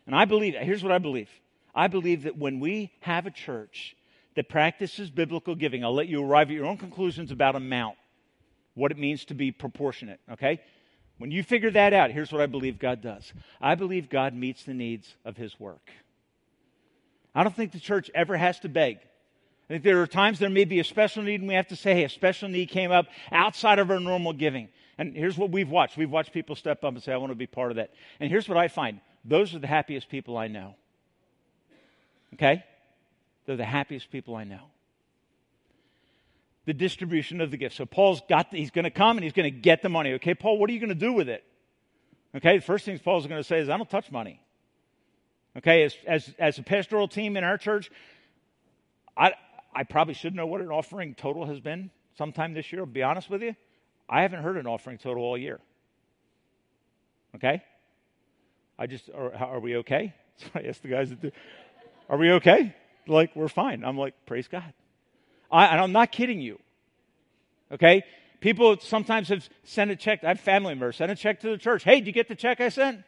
[0.07, 1.29] And I believe, here's what I believe
[1.75, 3.95] I believe that when we have a church
[4.35, 5.85] that practices biblical giving.
[5.85, 7.97] I'll let you arrive at your own conclusions about amount,
[8.73, 10.61] what it means to be proportionate, okay?
[11.19, 14.65] When you figure that out, here's what I believe God does I believe God meets
[14.65, 15.91] the needs of His work.
[17.35, 18.99] I don't think the church ever has to beg.
[19.69, 21.77] I think there are times there may be a special need, and we have to
[21.77, 24.69] say, hey, a special need came up outside of our normal giving.
[24.97, 27.37] And here's what we've watched we've watched people step up and say, I want to
[27.37, 27.91] be part of that.
[28.21, 30.77] And here's what I find those are the happiest people I know.
[32.35, 32.65] Okay?
[33.45, 34.63] They're the happiest people I know.
[36.67, 37.77] The distribution of the gift.
[37.77, 40.13] So Paul's got, he's going to come and he's going to get the money.
[40.15, 41.45] Okay, Paul, what are you going to do with it?
[42.35, 44.41] Okay, the first thing Paul's going to say is, I don't touch money.
[45.57, 47.91] Okay, as, as, as a pastoral team in our church,
[49.17, 49.33] I,
[49.75, 52.83] I probably should know what an offering total has been sometime this year.
[52.83, 53.55] I'll be honest with you.
[54.09, 55.61] I haven't heard an offering total all year.
[57.37, 57.63] Okay?
[58.79, 60.15] I just, are, are we okay?
[60.39, 61.15] So I asked the guys,
[62.11, 62.77] are we okay?
[63.07, 63.85] like, we're fine.
[63.85, 64.71] I'm like, praise God.
[65.51, 66.59] I, and I'm not kidding you.
[67.73, 68.05] Okay?
[68.41, 70.23] People sometimes have sent a check.
[70.23, 71.85] I have family members sent a check to the church.
[71.85, 73.03] Hey, did you get the check I sent?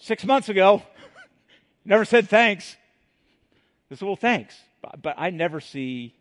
[0.00, 0.82] Six months ago.
[1.84, 2.76] never said thanks.
[3.90, 4.56] I said, well, thanks.
[4.82, 6.14] But, but I never see,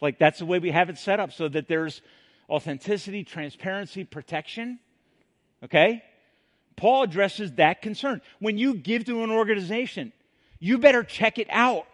[0.00, 2.02] like, that's the way we have it set up so that there's
[2.48, 4.78] authenticity, transparency, protection.
[5.64, 6.02] Okay?
[6.76, 8.20] Paul addresses that concern.
[8.38, 10.12] When you give to an organization,
[10.58, 11.86] you better check it out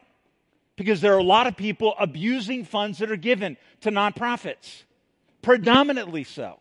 [0.76, 4.82] because there are a lot of people abusing funds that are given to nonprofits,
[5.42, 6.60] predominantly so.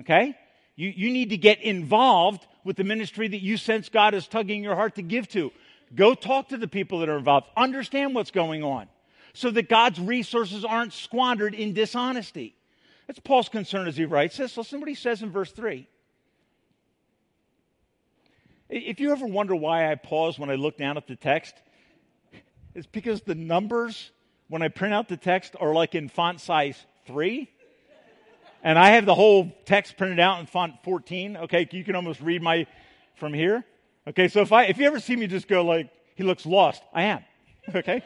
[0.00, 0.36] Okay?
[0.76, 4.62] You, you need to get involved with the ministry that you sense God is tugging
[4.62, 5.52] your heart to give to.
[5.94, 8.88] Go talk to the people that are involved, understand what's going on
[9.34, 12.54] so that God's resources aren't squandered in dishonesty.
[13.06, 14.56] That's Paul's concern as he writes this.
[14.56, 15.86] Listen to what he says in verse 3.
[18.70, 21.54] If you ever wonder why I pause when I look down at the text,
[22.74, 24.10] is because the numbers,
[24.48, 27.48] when I print out the text, are like in font size 3.
[28.62, 31.36] And I have the whole text printed out in font 14.
[31.36, 32.66] Okay, you can almost read my
[33.16, 33.64] from here.
[34.08, 36.82] Okay, so if I if you ever see me just go like he looks lost,
[36.92, 37.24] I am.
[37.74, 38.02] Okay?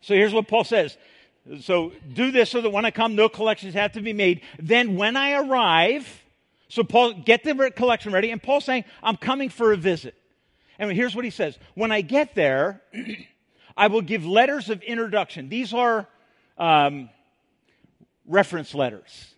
[0.00, 0.96] so here's what Paul says.
[1.60, 4.42] So do this so that when I come, no collections have to be made.
[4.58, 6.22] Then when I arrive,
[6.68, 8.30] so Paul, get the collection ready.
[8.30, 10.14] And Paul's saying, I'm coming for a visit.
[10.78, 11.58] And here's what he says.
[11.74, 12.82] When I get there,
[13.76, 15.48] I will give letters of introduction.
[15.48, 16.08] These are
[16.58, 17.10] um,
[18.26, 19.34] reference letters.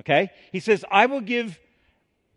[0.00, 0.30] Okay?
[0.52, 1.58] He says, I will give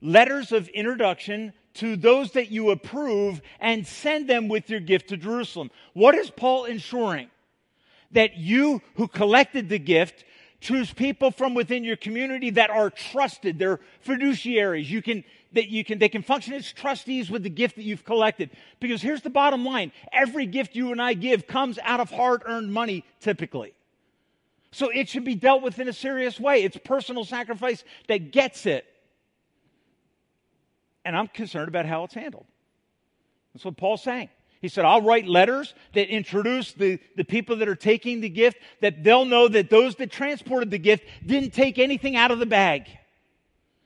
[0.01, 5.17] letters of introduction to those that you approve and send them with your gift to
[5.17, 5.71] Jerusalem.
[5.93, 7.29] What is Paul ensuring?
[8.11, 10.23] That you who collected the gift
[10.59, 13.59] choose people from within your community that are trusted.
[13.59, 14.89] They're fiduciaries.
[14.89, 18.03] You can, that you can, they can function as trustees with the gift that you've
[18.03, 18.49] collected.
[18.79, 19.91] Because here's the bottom line.
[20.11, 23.73] Every gift you and I give comes out of hard earned money typically.
[24.71, 26.63] So it should be dealt with in a serious way.
[26.63, 28.85] It's personal sacrifice that gets it.
[31.05, 32.45] And I'm concerned about how it's handled.
[33.53, 34.29] That's what Paul's saying.
[34.61, 38.57] He said, I'll write letters that introduce the, the people that are taking the gift,
[38.81, 42.45] that they'll know that those that transported the gift didn't take anything out of the
[42.45, 42.87] bag.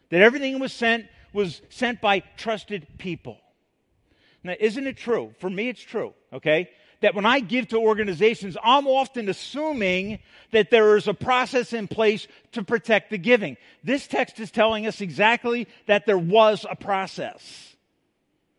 [0.10, 3.39] That everything was sent was sent by trusted people.
[4.44, 5.34] Now, isn't it true?
[5.39, 6.70] For me, it's true, okay?
[7.02, 10.20] That when I give to organizations, I'm often assuming
[10.52, 13.58] that there is a process in place to protect the giving.
[13.84, 17.76] This text is telling us exactly that there was a process.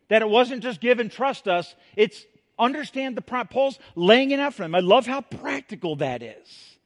[0.09, 2.25] That it wasn't just give and trust us, it's
[2.59, 4.75] understand the Paul's laying it out for them.
[4.75, 6.77] I love how practical that is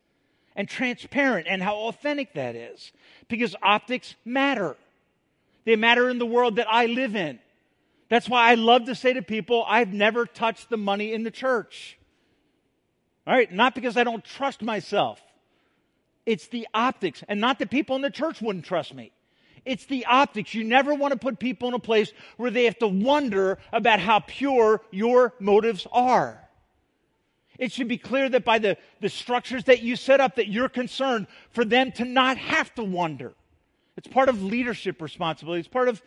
[0.55, 2.91] and transparent and how authentic that is
[3.27, 4.75] because optics matter.
[5.67, 7.39] They matter in the world that I live in.
[8.07, 11.29] That's why I love to say to people, I've never touched the money in the
[11.29, 11.99] church.
[13.27, 15.21] All right, not because I don't trust myself.
[16.25, 19.11] It's the optics, and not that people in the church wouldn't trust me.
[19.65, 20.53] It's the optics.
[20.53, 23.99] You never want to put people in a place where they have to wonder about
[23.99, 26.47] how pure your motives are.
[27.59, 30.69] It should be clear that by the, the structures that you set up that you're
[30.69, 33.33] concerned for them to not have to wonder.
[33.97, 35.59] It's part of leadership responsibility.
[35.59, 36.01] It's part of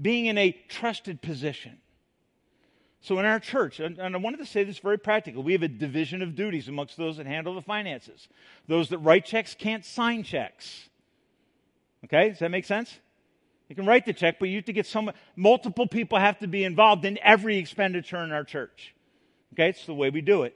[0.00, 1.78] being in a trusted position.
[3.00, 5.68] So in our church, and, I wanted to say this very practical, we have a
[5.68, 8.26] division of duties amongst those that handle the finances.
[8.66, 10.88] Those that write checks can't sign checks.
[12.04, 12.98] Okay, does that make sense?
[13.68, 16.48] You can write the check, but you have to get some, multiple people have to
[16.48, 18.94] be involved in every expenditure in our church.
[19.52, 20.54] Okay, it's the way we do it.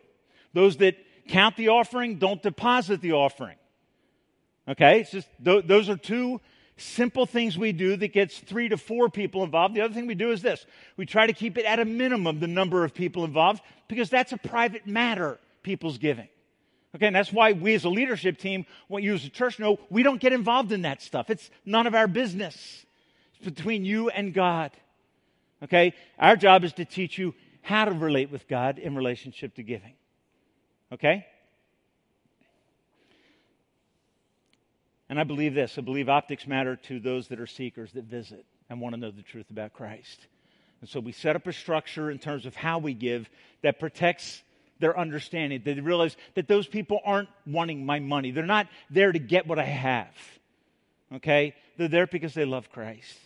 [0.52, 0.96] Those that
[1.28, 3.56] count the offering don't deposit the offering.
[4.68, 6.40] Okay, it's just, th- those are two
[6.80, 9.74] simple things we do that gets three to four people involved.
[9.74, 10.66] The other thing we do is this
[10.96, 14.32] we try to keep it at a minimum, the number of people involved, because that's
[14.32, 16.28] a private matter, people's giving.
[16.94, 19.78] Okay, and that's why we as a leadership team, what you as a church know,
[19.90, 21.30] we don't get involved in that stuff.
[21.30, 22.84] It's none of our business
[23.34, 24.72] It's between you and God.
[25.62, 25.94] Okay?
[26.18, 29.94] Our job is to teach you how to relate with God in relationship to giving.
[30.92, 31.26] Okay?
[35.10, 38.46] And I believe this I believe optics matter to those that are seekers that visit
[38.70, 40.26] and want to know the truth about Christ.
[40.80, 43.28] And so we set up a structure in terms of how we give
[43.62, 44.42] that protects
[44.78, 45.60] their understanding.
[45.62, 49.58] They realize that those people aren't wanting my money, they're not there to get what
[49.58, 50.14] I have.
[51.12, 51.54] Okay?
[51.76, 53.18] They're there because they love Christ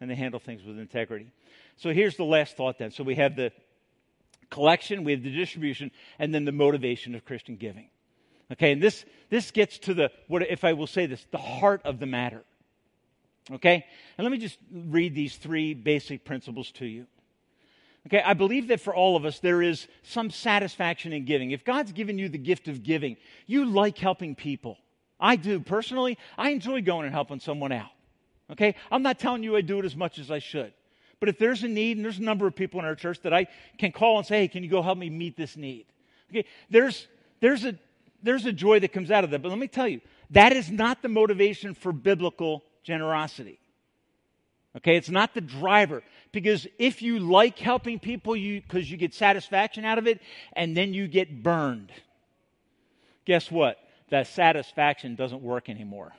[0.00, 1.30] and they handle things with integrity.
[1.76, 2.90] So here's the last thought then.
[2.90, 3.52] So we have the
[4.50, 7.88] collection, we have the distribution, and then the motivation of Christian giving.
[8.52, 11.82] Okay, and this this gets to the what if I will say this, the heart
[11.84, 12.42] of the matter.
[13.50, 13.84] Okay?
[14.16, 17.06] And let me just read these three basic principles to you.
[18.06, 21.50] Okay, I believe that for all of us there is some satisfaction in giving.
[21.50, 24.78] If God's given you the gift of giving, you like helping people.
[25.20, 26.16] I do personally.
[26.36, 27.90] I enjoy going and helping someone out.
[28.50, 28.76] Okay?
[28.90, 30.72] I'm not telling you I do it as much as I should.
[31.20, 33.34] But if there's a need, and there's a number of people in our church that
[33.34, 35.86] I can call and say, hey, can you go help me meet this need?
[36.30, 37.08] Okay, there's,
[37.40, 37.74] there's, a,
[38.22, 39.42] there's a joy that comes out of that.
[39.42, 40.00] But let me tell you,
[40.30, 43.58] that is not the motivation for biblical generosity.
[44.76, 46.02] Okay, it's not the driver.
[46.30, 50.20] Because if you like helping people you because you get satisfaction out of it,
[50.52, 51.90] and then you get burned,
[53.24, 53.78] guess what?
[54.10, 56.12] That satisfaction doesn't work anymore.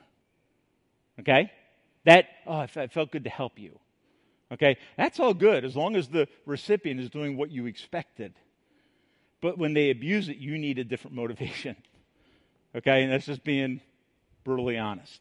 [1.20, 1.50] Okay?
[2.04, 3.78] That, oh, it felt good to help you.
[4.52, 4.76] Okay?
[4.96, 8.34] That's all good as long as the recipient is doing what you expected.
[9.40, 11.76] But when they abuse it, you need a different motivation.
[12.76, 13.02] Okay?
[13.02, 13.80] And that's just being
[14.44, 15.20] brutally honest.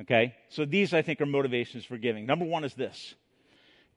[0.00, 0.34] Okay?
[0.48, 2.26] So these, I think, are motivations for giving.
[2.26, 3.14] Number one is this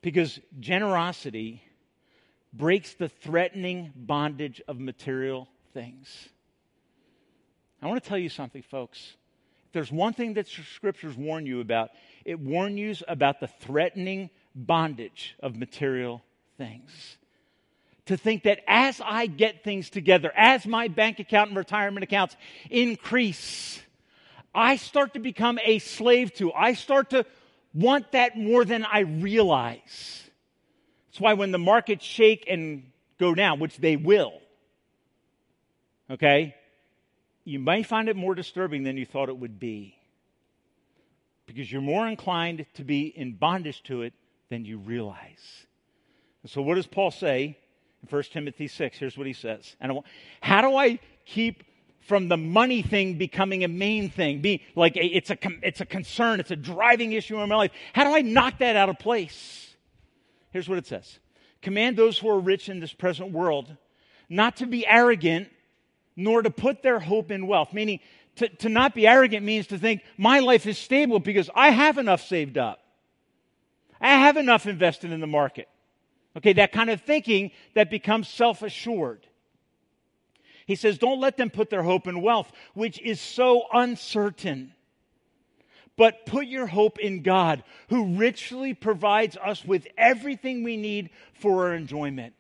[0.02, 1.64] because generosity
[2.54, 6.30] breaks the threatening bondage of material things.
[7.82, 9.16] I want to tell you something, folks.
[9.68, 11.90] If there's one thing that scriptures warn you about,
[12.24, 16.24] it warns you about the threatening bondage of material
[16.58, 17.18] things.
[18.08, 22.36] To think that as I get things together, as my bank account and retirement accounts
[22.70, 23.82] increase,
[24.54, 26.54] I start to become a slave to.
[26.54, 27.26] I start to
[27.74, 30.24] want that more than I realize.
[31.08, 32.84] That's why when the markets shake and
[33.20, 34.34] go down, which they will,
[36.12, 36.56] okay,
[37.44, 39.98] you may find it more disturbing than you thought it would be.
[41.46, 44.14] Because you're more inclined to be in bondage to it
[44.50, 45.66] than you realize.
[46.42, 47.58] And so, what does Paul say
[48.06, 48.98] 1 Timothy 6?
[48.98, 49.76] Here's what he says.
[49.80, 50.00] And
[50.42, 51.64] how do I keep
[52.06, 56.40] from the money thing becoming a main thing, be like it's a it's a concern,
[56.40, 57.72] it's a driving issue in my life.
[57.94, 59.76] How do I knock that out of place?
[60.52, 61.20] Here's what it says:
[61.62, 63.76] Command those who are rich in this present world
[64.30, 65.50] not to be arrogant,
[66.16, 67.74] nor to put their hope in wealth.
[67.74, 68.00] Meaning,
[68.38, 71.98] to, to not be arrogant means to think my life is stable because I have
[71.98, 72.80] enough saved up.
[74.00, 75.68] I have enough invested in the market.
[76.38, 79.26] Okay, that kind of thinking that becomes self assured.
[80.66, 84.74] He says, Don't let them put their hope in wealth, which is so uncertain.
[85.98, 91.68] But put your hope in God, who richly provides us with everything we need for
[91.68, 92.34] our enjoyment.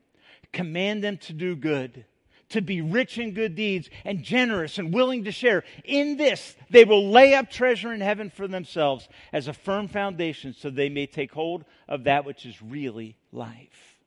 [0.51, 2.05] Command them to do good,
[2.49, 5.63] to be rich in good deeds, and generous and willing to share.
[5.83, 10.53] In this, they will lay up treasure in heaven for themselves as a firm foundation
[10.53, 13.97] so they may take hold of that which is really life.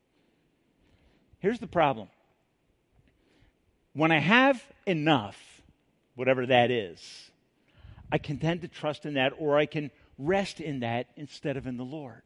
[1.41, 2.09] Here's the problem
[3.93, 5.63] when I have enough,
[6.15, 7.31] whatever that is,
[8.13, 11.67] I can tend to trust in that or I can rest in that instead of
[11.67, 12.23] in the Lord.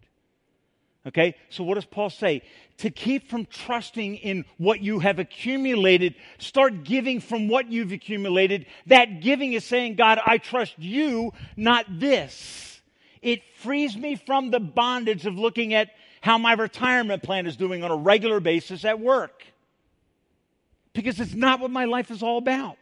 [1.07, 1.34] Okay?
[1.50, 2.42] So what does Paul say?
[2.78, 8.66] To keep from trusting in what you have accumulated, start giving from what you've accumulated.
[8.86, 12.80] That giving is saying, God, I trust you, not this.
[13.20, 15.90] It frees me from the bondage of looking at
[16.20, 19.44] how my retirement plan is doing on a regular basis at work
[20.92, 22.76] because it's not what my life is all about.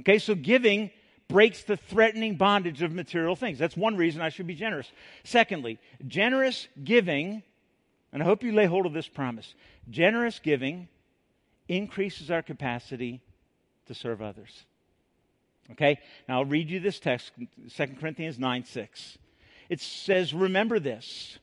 [0.00, 0.90] Okay, so giving
[1.30, 3.58] breaks the threatening bondage of material things.
[3.58, 4.90] That's one reason I should be generous.
[5.24, 7.42] Secondly, generous giving,
[8.12, 9.54] and I hope you lay hold of this promise
[9.88, 10.88] generous giving
[11.68, 13.22] increases our capacity
[13.86, 14.64] to serve others.
[15.72, 17.32] Okay, now I'll read you this text
[17.76, 19.18] 2 Corinthians 9 6.
[19.68, 21.38] It says, Remember this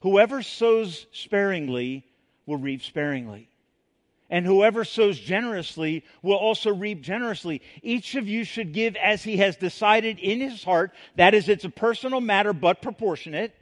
[0.00, 2.06] whoever sows sparingly
[2.46, 3.48] will reap sparingly
[4.30, 7.60] and whoever sows generously will also reap generously.
[7.82, 10.92] Each of you should give as he has decided in his heart.
[11.16, 13.54] That is, it's a personal matter, but proportionate.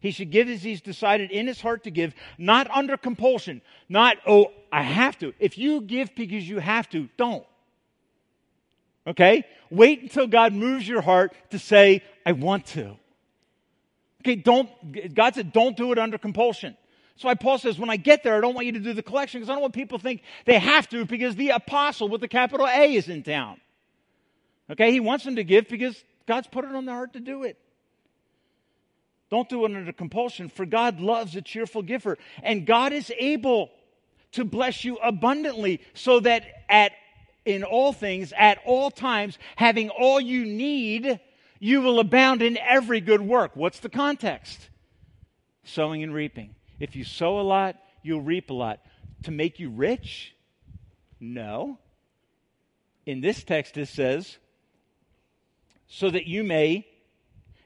[0.00, 3.62] He should give as he's decided in his heart to give, not under compulsion.
[3.88, 5.32] Not, oh, I have to.
[5.38, 7.46] If you give because you have to, don't.
[9.06, 9.44] Okay?
[9.70, 12.96] Wait until God moves your heart to say, I want to.
[14.22, 14.68] Okay, don't,
[15.14, 16.76] God said, don't do it under compulsion.
[17.14, 19.02] That's why Paul says, when I get there, I don't want you to do the
[19.02, 22.20] collection because I don't want people to think they have to because the apostle with
[22.20, 23.60] the capital A is in town.
[24.70, 27.44] Okay, he wants them to give because God's put it on their heart to do
[27.44, 27.58] it.
[29.30, 32.18] Don't do it under compulsion, for God loves a cheerful giver.
[32.42, 33.70] And God is able
[34.32, 36.92] to bless you abundantly so that at
[37.44, 41.20] in all things, at all times, having all you need,
[41.58, 43.52] you will abound in every good work.
[43.54, 44.70] What's the context?
[45.62, 46.54] Sowing and reaping.
[46.80, 48.80] If you sow a lot, you'll reap a lot.
[49.24, 50.34] To make you rich?
[51.20, 51.78] No.
[53.06, 54.38] In this text, it says,
[55.86, 56.86] so that you may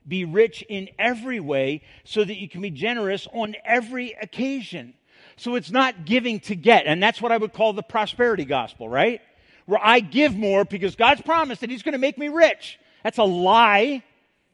[0.06, 4.94] be rich in every way, so that you can be generous on every occasion.
[5.36, 6.86] So it's not giving to get.
[6.86, 9.20] And that's what I would call the prosperity gospel, right?
[9.66, 12.78] Where I give more because God's promised that He's going to make me rich.
[13.04, 14.02] That's a lie.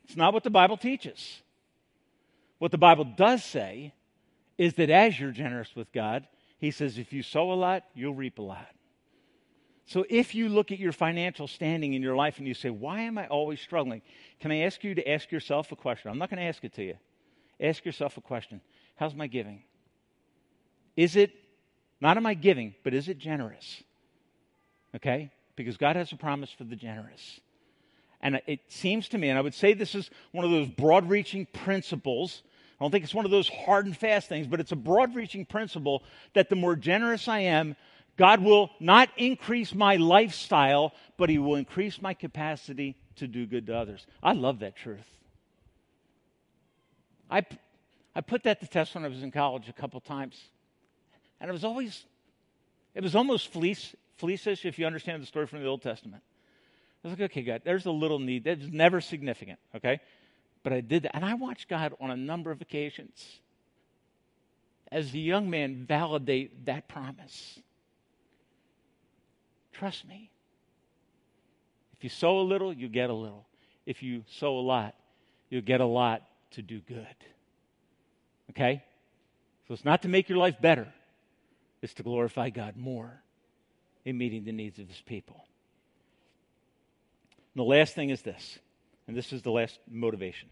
[0.05, 1.41] It's not what the Bible teaches.
[2.59, 3.93] What the Bible does say
[4.59, 6.27] is that as you're generous with God,
[6.59, 8.69] He says, if you sow a lot, you'll reap a lot.
[9.87, 13.03] So if you look at your financial standing in your life and you say, why
[13.03, 14.01] am I always struggling?
[14.41, 16.11] Can I ask you to ask yourself a question?
[16.11, 16.97] I'm not going to ask it to you.
[17.61, 18.61] Ask yourself a question
[18.97, 19.63] How's my giving?
[20.97, 21.33] Is it,
[22.01, 23.83] not am I giving, but is it generous?
[24.95, 25.31] Okay?
[25.57, 27.41] Because God has a promise for the generous.
[28.21, 31.11] And it seems to me, and I would say this is one of those broad
[31.11, 32.43] reaching principles
[32.81, 35.15] I don't think it's one of those hard and fast things, but it's a broad
[35.15, 36.03] reaching principle
[36.35, 37.77] that the more generous I am,
[38.17, 43.67] God will not increase my lifestyle, but He will increase my capacity to do good
[43.67, 44.07] to others.
[44.23, 45.07] I love that truth.
[47.31, 47.45] I,
[48.15, 50.41] I put that to test when I was in college a couple times.
[51.41, 52.05] And it was always,
[52.95, 56.23] it was almost fleece, fleecish if you understand the story from the Old Testament.
[57.05, 58.45] I was like, okay, God, there's a little need.
[58.45, 60.01] That's never significant, okay?
[60.65, 61.15] But I did that.
[61.15, 63.39] And I watched God on a number of occasions
[64.91, 67.61] as a young man validate that promise.
[69.73, 70.31] Trust me.
[71.97, 73.47] If you sow a little, you get a little.
[73.87, 74.95] If you sow a lot,
[75.51, 77.07] you'll get a lot to do good.
[78.51, 78.83] Okay?
[79.69, 80.89] So it's not to make your life better,
[81.83, 83.23] it's to glorify God more
[84.05, 85.45] in meeting the needs of his people.
[87.55, 88.59] And the last thing is this,
[89.07, 90.49] and this is the last motivation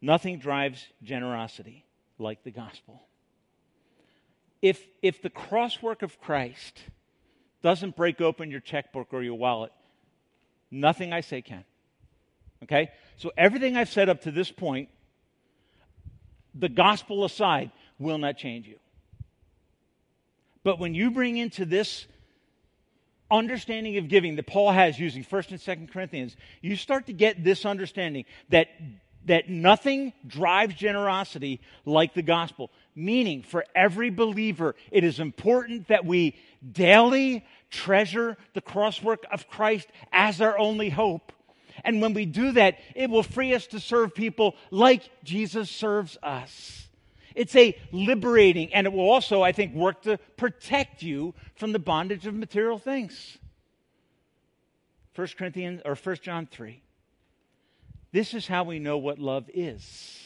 [0.00, 1.84] nothing drives generosity
[2.18, 3.02] like the gospel.
[4.62, 6.80] If, if the crosswork of Christ
[7.62, 9.72] doesn't break open your checkbook or your wallet,
[10.70, 11.64] nothing I say can.
[12.62, 12.90] Okay?
[13.16, 14.88] So everything I've said up to this point,
[16.54, 18.78] the gospel aside, will not change you.
[20.62, 22.06] But when you bring into this
[23.30, 27.42] understanding of giving that Paul has using 1st and 2nd Corinthians, you start to get
[27.42, 28.68] this understanding that
[29.26, 32.70] that nothing drives generosity like the gospel.
[32.94, 36.36] Meaning, for every believer, it is important that we
[36.72, 41.32] daily treasure the crosswork of Christ as our only hope.
[41.84, 46.16] And when we do that, it will free us to serve people like Jesus serves
[46.22, 46.85] us.
[47.36, 51.78] It's a liberating, and it will also, I think, work to protect you from the
[51.78, 53.36] bondage of material things.
[55.14, 56.82] 1 Corinthians or 1 John 3.
[58.10, 60.18] This is how we know what love is.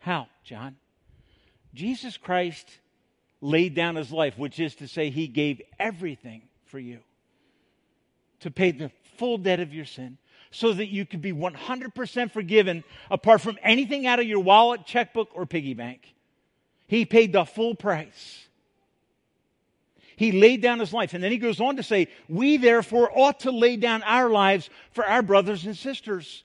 [0.00, 0.74] How, John?
[1.72, 2.66] Jesus Christ
[3.40, 6.98] laid down his life, which is to say, he gave everything for you
[8.40, 10.18] to pay the full debt of your sin
[10.50, 15.28] so that you could be 100% forgiven apart from anything out of your wallet, checkbook,
[15.34, 16.14] or piggy bank.
[16.86, 18.46] He paid the full price.
[20.16, 21.14] He laid down his life.
[21.14, 24.70] And then he goes on to say, We therefore ought to lay down our lives
[24.90, 26.42] for our brothers and sisters.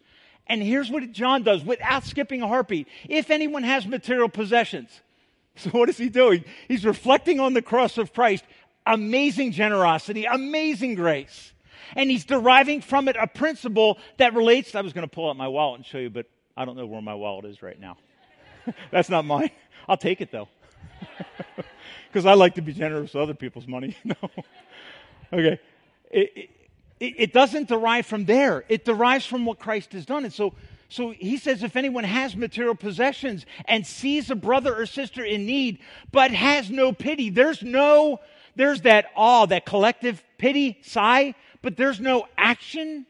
[0.48, 2.88] And here's what John does without skipping a heartbeat.
[3.08, 4.90] If anyone has material possessions,
[5.56, 6.44] so what is he doing?
[6.68, 8.44] He's reflecting on the cross of Christ.
[8.86, 11.53] Amazing generosity, amazing grace
[11.96, 14.76] and he's deriving from it a principle that relates.
[14.76, 16.86] I was going to pull out my wallet and show you, but I don't know
[16.86, 17.98] where my wallet is right now.
[18.92, 19.52] That's not mine.
[19.88, 20.48] I'll take it though.
[22.14, 23.98] Because I like to be generous with other people's money.
[24.04, 24.16] no.
[25.34, 25.60] Okay.
[26.12, 26.50] It,
[27.00, 30.24] it, it doesn't derive from there, it derives from what Christ has done.
[30.24, 30.54] And so,
[30.90, 35.48] so he says if anyone has material possessions and sees a brother or sister in
[35.48, 35.80] need,
[36.12, 38.20] but has no pity, there's no,
[38.56, 41.34] there's that awe, that collective pity, sigh,
[41.64, 43.08] but there's no action.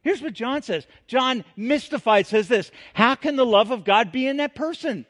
[0.00, 0.86] Here's what John says.
[1.06, 5.04] John, mystified, says this How can the love of God be in that person?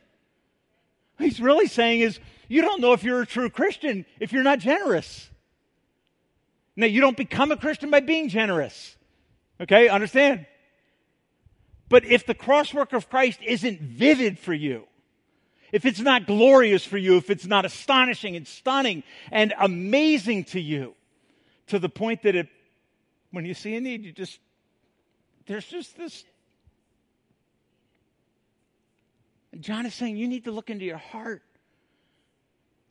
[1.19, 2.19] he's really saying is,
[2.49, 5.29] you don't know if you're a true Christian if you're not generous.
[6.77, 8.97] Now, you don't become a Christian by being generous.
[9.61, 10.47] Okay, understand?
[11.89, 14.85] But if the crosswork of Christ isn't vivid for you,
[15.73, 20.61] if it's not glorious for you, if it's not astonishing and stunning and amazing to
[20.61, 20.95] you,
[21.67, 22.49] to the point that it
[23.31, 24.39] when you see a need, you just,
[25.47, 26.25] there's just this.
[29.61, 31.43] John is saying you need to look into your heart.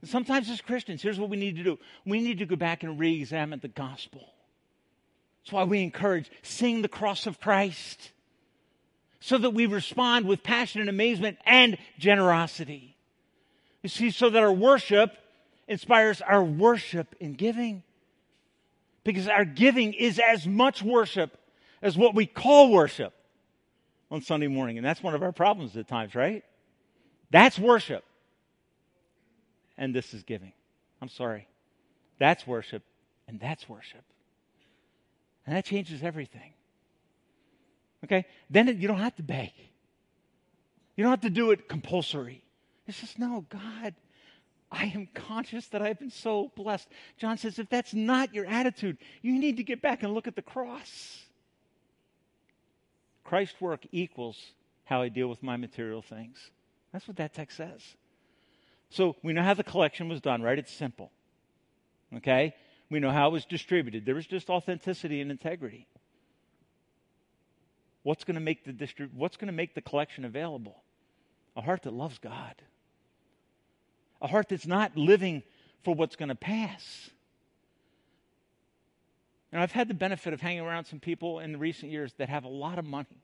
[0.03, 2.99] sometimes as Christians, here's what we need to do we need to go back and
[2.99, 4.33] re examine the gospel.
[5.43, 8.11] That's why we encourage seeing the cross of Christ
[9.19, 12.97] so that we respond with passion and amazement and generosity.
[13.81, 15.17] You see, so that our worship
[15.67, 17.83] inspires our worship in giving
[19.07, 21.37] because our giving is as much worship
[21.81, 23.13] as what we call worship
[24.11, 24.77] on Sunday morning.
[24.77, 26.43] And that's one of our problems at times, right?
[27.31, 28.03] That's worship.
[29.77, 30.51] And this is giving.
[31.01, 31.47] I'm sorry.
[32.19, 32.83] That's worship,
[33.29, 34.03] and that's worship.
[35.45, 36.51] And that changes everything.
[38.03, 38.25] Okay?
[38.49, 39.51] Then you don't have to beg.
[40.97, 42.43] You don't have to do it compulsory.
[42.87, 43.95] It's just, no, God,
[44.71, 46.89] I am conscious that I've been so blessed.
[47.17, 50.35] John says, if that's not your attitude, you need to get back and look at
[50.35, 51.21] the cross.
[53.23, 54.37] Christ's work equals
[54.85, 56.51] how I deal with my material things.
[56.91, 57.81] That's what that text says.
[58.89, 60.57] So we know how the collection was done, right?
[60.57, 61.11] It's simple.
[62.15, 62.53] Okay?
[62.89, 64.05] We know how it was distributed.
[64.05, 65.87] There was just authenticity and integrity.
[68.03, 70.83] What's going to make the distrib- what's going to make the collection available?
[71.57, 72.55] A heart that loves God
[74.21, 75.43] a heart that's not living
[75.83, 77.09] for what's going to pass.
[79.51, 82.43] And I've had the benefit of hanging around some people in recent years that have
[82.43, 83.21] a lot of money.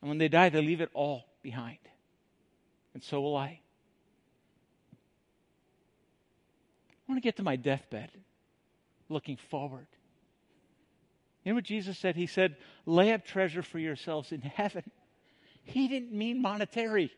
[0.00, 1.78] And when they die, they leave it all behind.
[2.94, 3.60] And so will I.
[6.92, 8.10] I want to get to my deathbed
[9.08, 9.86] looking forward.
[11.44, 12.16] You know what Jesus said?
[12.16, 14.84] He said, lay up treasure for yourselves in heaven.
[15.64, 17.10] He didn't mean monetary.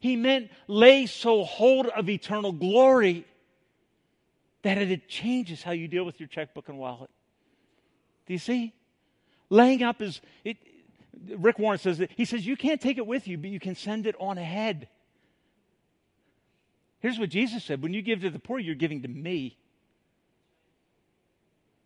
[0.00, 3.26] He meant lay so hold of eternal glory
[4.62, 7.10] that it changes how you deal with your checkbook and wallet.
[8.26, 8.72] Do you see?
[9.50, 10.56] Laying up is, it,
[11.36, 13.74] Rick Warren says that, he says, you can't take it with you, but you can
[13.74, 14.88] send it on ahead.
[17.00, 19.58] Here's what Jesus said when you give to the poor, you're giving to me.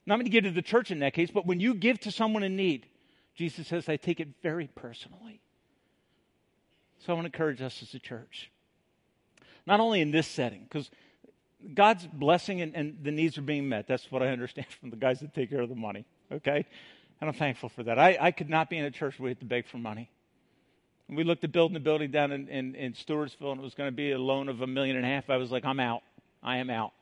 [0.06, 2.10] Not going to give to the church in that case, but when you give to
[2.12, 2.86] someone in need,
[3.34, 5.40] Jesus says, I take it very personally.
[7.04, 8.50] So I want to encourage us as a church.
[9.66, 10.90] Not only in this setting, because
[11.74, 13.86] God's blessing and, and, the needs are being met.
[13.86, 16.06] That's what I understand from the guys that take care of the money.
[16.32, 16.66] Okay?
[17.20, 17.98] And I'm thankful for that.
[17.98, 20.10] I, I could not be in a church where we had to beg for money.
[21.08, 23.88] We looked at building a building down in, in, in Stewartsville and it was going
[23.88, 26.02] to be a loan of a million and a half, I was like, I'm out.
[26.42, 26.92] I am out.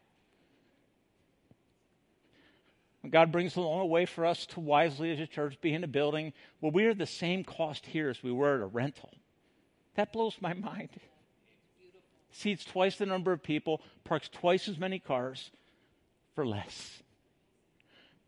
[3.08, 5.88] God brings along a way for us to wisely as a church be in a
[5.88, 9.10] building where we are the same cost here as we were at a rental.
[9.94, 10.90] That blows my mind.
[12.30, 15.50] Seats twice the number of people, parks twice as many cars
[16.34, 17.02] for less.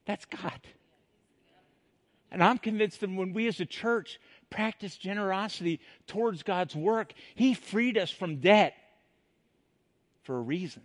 [0.05, 0.61] That's God.
[2.31, 4.19] And I'm convinced that when we as a church
[4.51, 8.75] practice generosity towards God's work, He freed us from debt
[10.25, 10.83] for a reason.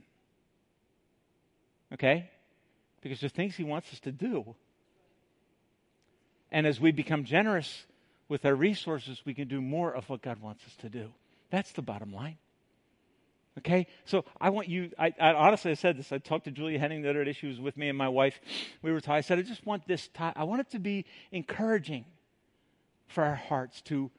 [1.93, 2.29] Okay?
[3.01, 4.55] Because there's things He wants us to do.
[6.51, 7.83] And as we become generous
[8.29, 11.11] with our resources, we can do more of what God wants us to do.
[11.49, 12.37] That's the bottom line.
[13.57, 14.91] Okay, so I want you.
[14.97, 16.13] I, I, honestly, I said this.
[16.13, 17.33] I talked to Julia Henning the other day.
[17.33, 18.39] She was with me and my wife.
[18.81, 19.01] We were.
[19.01, 19.15] talking.
[19.15, 20.07] I said, I just want this.
[20.17, 22.05] I want it to be encouraging
[23.07, 24.11] for our hearts to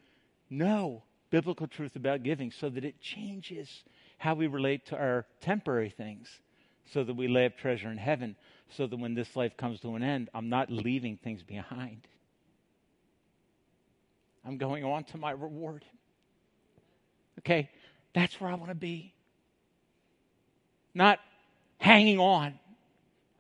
[0.51, 3.85] know biblical truth about giving, so that it changes
[4.19, 6.29] how we relate to our temporary things,
[6.93, 8.37] so that we lay up treasure in heaven,
[8.69, 12.03] so that when this life comes to an end, I'm not leaving things behind.
[14.47, 15.85] I'm going on to my reward.
[17.41, 17.71] Okay,
[18.15, 19.15] that's where I want to be
[20.95, 21.19] not
[21.79, 22.59] hanging on.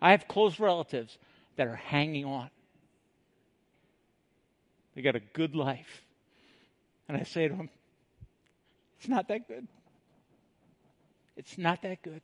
[0.01, 1.18] I have close relatives
[1.57, 2.51] that are hanging on.
[4.94, 6.03] They got a good life.
[7.09, 7.68] And I say to them,
[8.98, 9.66] it's not that good.
[11.36, 12.22] It's not that good.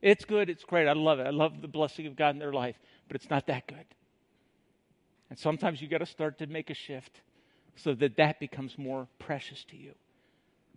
[0.00, 0.50] It's good.
[0.50, 0.88] It's great.
[0.88, 1.26] I love it.
[1.26, 2.76] I love the blessing of God in their life,
[3.08, 3.84] but it's not that good.
[5.30, 7.20] And sometimes you got to start to make a shift
[7.76, 9.92] so that that becomes more precious to you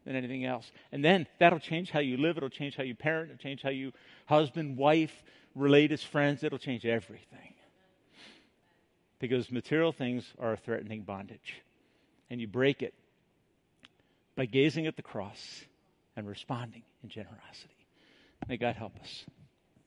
[0.06, 0.72] than anything else.
[0.92, 3.70] And then that'll change how you live, it'll change how you parent, it'll change how
[3.70, 3.92] you
[4.28, 5.24] husband, wife,
[5.56, 7.54] relate as friends, it'll change everything.
[9.20, 11.62] Because material things are a threatening bondage.
[12.30, 12.94] And you break it
[14.36, 15.64] by gazing at the cross
[16.16, 17.76] and responding in generosity.
[18.48, 19.26] May God help us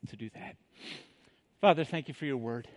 [0.08, 0.56] to do that.
[1.60, 2.68] Father, thank you for your word,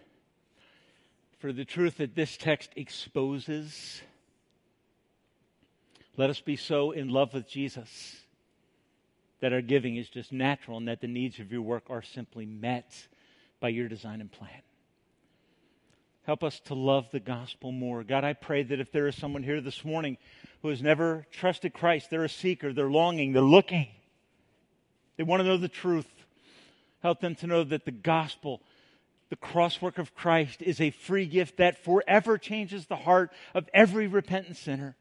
[1.39, 4.01] for the truth that this text exposes
[6.17, 8.21] let us be so in love with Jesus
[9.39, 12.45] that our giving is just natural and that the needs of your work are simply
[12.45, 13.07] met
[13.59, 14.61] by your design and plan.
[16.23, 18.03] Help us to love the gospel more.
[18.03, 20.17] God, I pray that if there is someone here this morning
[20.61, 23.87] who has never trusted Christ, they're a seeker, they're longing, they're looking,
[25.17, 26.07] they want to know the truth.
[27.01, 28.61] Help them to know that the gospel,
[29.29, 34.05] the crosswork of Christ, is a free gift that forever changes the heart of every
[34.05, 34.95] repentant sinner.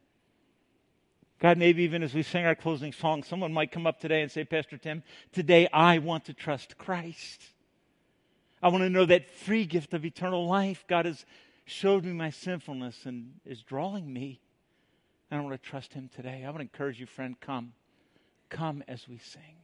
[1.41, 4.31] God, maybe even as we sing our closing song, someone might come up today and
[4.31, 5.01] say, Pastor Tim,
[5.33, 7.41] today I want to trust Christ.
[8.61, 10.85] I want to know that free gift of eternal life.
[10.87, 11.25] God has
[11.65, 14.39] showed me my sinfulness and is drawing me.
[15.31, 16.43] And I want to trust Him today.
[16.45, 17.73] I want to encourage you, friend, come.
[18.49, 19.57] Come as we sing.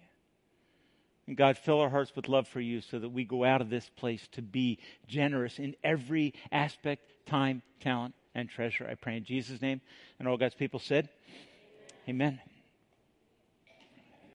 [1.27, 3.69] And God, fill our hearts with love for you so that we go out of
[3.69, 8.87] this place to be generous in every aspect, time, talent, and treasure.
[8.89, 9.81] I pray in Jesus' name.
[10.17, 11.09] And all God's people said,
[12.09, 12.39] Amen.